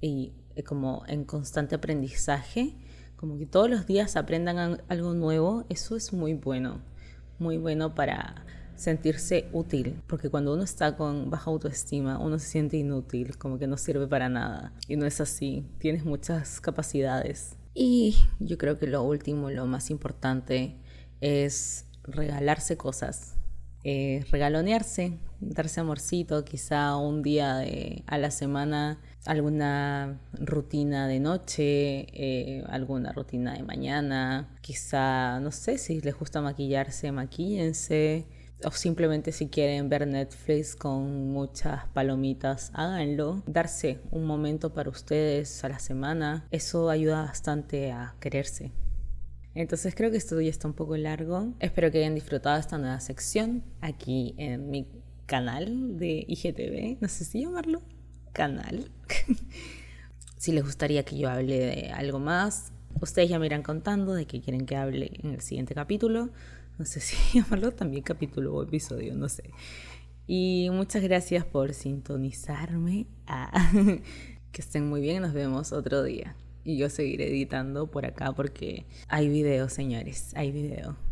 y 0.00 0.32
eh, 0.56 0.64
como 0.64 1.04
en 1.06 1.24
constante 1.24 1.76
aprendizaje, 1.76 2.74
como 3.16 3.38
que 3.38 3.46
todos 3.46 3.70
los 3.70 3.86
días 3.86 4.16
aprendan 4.16 4.82
algo 4.88 5.14
nuevo, 5.14 5.64
eso 5.68 5.96
es 5.96 6.12
muy 6.12 6.34
bueno, 6.34 6.80
muy 7.38 7.58
bueno 7.58 7.94
para 7.94 8.44
sentirse 8.74 9.48
útil, 9.52 10.02
porque 10.06 10.30
cuando 10.30 10.52
uno 10.52 10.62
está 10.62 10.96
con 10.96 11.30
baja 11.30 11.50
autoestima, 11.50 12.18
uno 12.18 12.38
se 12.38 12.46
siente 12.46 12.76
inútil, 12.76 13.36
como 13.38 13.58
que 13.58 13.66
no 13.66 13.76
sirve 13.76 14.06
para 14.06 14.28
nada, 14.28 14.72
y 14.86 14.96
no 14.96 15.06
es 15.06 15.20
así, 15.20 15.64
tienes 15.78 16.04
muchas 16.04 16.60
capacidades. 16.60 17.56
Y 17.74 18.16
yo 18.40 18.58
creo 18.58 18.78
que 18.78 18.88
lo 18.88 19.02
último, 19.02 19.50
lo 19.50 19.66
más 19.66 19.90
importante, 19.90 20.76
es 21.20 21.86
regalarse 22.04 22.76
cosas, 22.76 23.37
eh, 23.90 24.22
regalonearse, 24.30 25.18
darse 25.40 25.80
amorcito, 25.80 26.44
quizá 26.44 26.94
un 26.98 27.22
día 27.22 27.64
a 28.06 28.18
la 28.18 28.30
semana, 28.30 29.00
alguna 29.24 30.20
rutina 30.34 31.08
de 31.08 31.20
noche, 31.20 32.06
eh, 32.12 32.64
alguna 32.68 33.12
rutina 33.12 33.54
de 33.54 33.62
mañana, 33.62 34.50
quizá, 34.60 35.40
no 35.40 35.52
sé, 35.52 35.78
si 35.78 36.02
les 36.02 36.14
gusta 36.18 36.42
maquillarse, 36.42 37.12
maquíllense. 37.12 38.26
O 38.64 38.72
simplemente 38.72 39.30
si 39.30 39.46
quieren 39.48 39.88
ver 39.88 40.06
Netflix 40.06 40.74
con 40.74 41.30
muchas 41.32 41.86
palomitas, 41.94 42.70
háganlo. 42.74 43.42
Darse 43.46 44.00
un 44.10 44.26
momento 44.26 44.74
para 44.74 44.90
ustedes 44.90 45.64
a 45.64 45.68
la 45.68 45.78
semana, 45.78 46.44
eso 46.50 46.90
ayuda 46.90 47.22
bastante 47.22 47.92
a 47.92 48.16
quererse. 48.20 48.72
Entonces 49.58 49.92
creo 49.96 50.12
que 50.12 50.18
esto 50.18 50.40
ya 50.40 50.50
está 50.50 50.68
un 50.68 50.74
poco 50.74 50.96
largo. 50.96 51.52
Espero 51.58 51.90
que 51.90 51.98
hayan 51.98 52.14
disfrutado 52.14 52.60
esta 52.60 52.78
nueva 52.78 53.00
sección 53.00 53.64
aquí 53.80 54.36
en 54.38 54.70
mi 54.70 54.86
canal 55.26 55.98
de 55.98 56.24
IGTV. 56.28 56.98
No 57.00 57.08
sé 57.08 57.24
si 57.24 57.40
llamarlo 57.40 57.82
canal. 58.32 58.88
si 60.36 60.52
les 60.52 60.62
gustaría 60.62 61.04
que 61.04 61.18
yo 61.18 61.28
hable 61.28 61.58
de 61.58 61.90
algo 61.90 62.20
más, 62.20 62.70
ustedes 63.00 63.30
ya 63.30 63.40
me 63.40 63.46
irán 63.46 63.64
contando 63.64 64.14
de 64.14 64.26
qué 64.26 64.40
quieren 64.40 64.64
que 64.64 64.76
hable 64.76 65.10
en 65.24 65.32
el 65.32 65.40
siguiente 65.40 65.74
capítulo. 65.74 66.30
No 66.78 66.84
sé 66.84 67.00
si 67.00 67.40
llamarlo 67.40 67.72
también 67.72 68.04
capítulo 68.04 68.54
o 68.54 68.62
episodio, 68.62 69.16
no 69.16 69.28
sé. 69.28 69.50
Y 70.28 70.68
muchas 70.70 71.02
gracias 71.02 71.44
por 71.44 71.74
sintonizarme. 71.74 73.08
Ah, 73.26 73.72
que 74.52 74.62
estén 74.62 74.88
muy 74.88 75.00
bien, 75.00 75.22
nos 75.22 75.32
vemos 75.32 75.72
otro 75.72 76.04
día 76.04 76.36
y 76.68 76.76
yo 76.76 76.90
seguiré 76.90 77.28
editando 77.28 77.86
por 77.86 78.04
acá 78.04 78.32
porque 78.32 78.84
hay 79.08 79.30
video, 79.30 79.70
señores, 79.70 80.34
hay 80.36 80.52
video. 80.52 81.07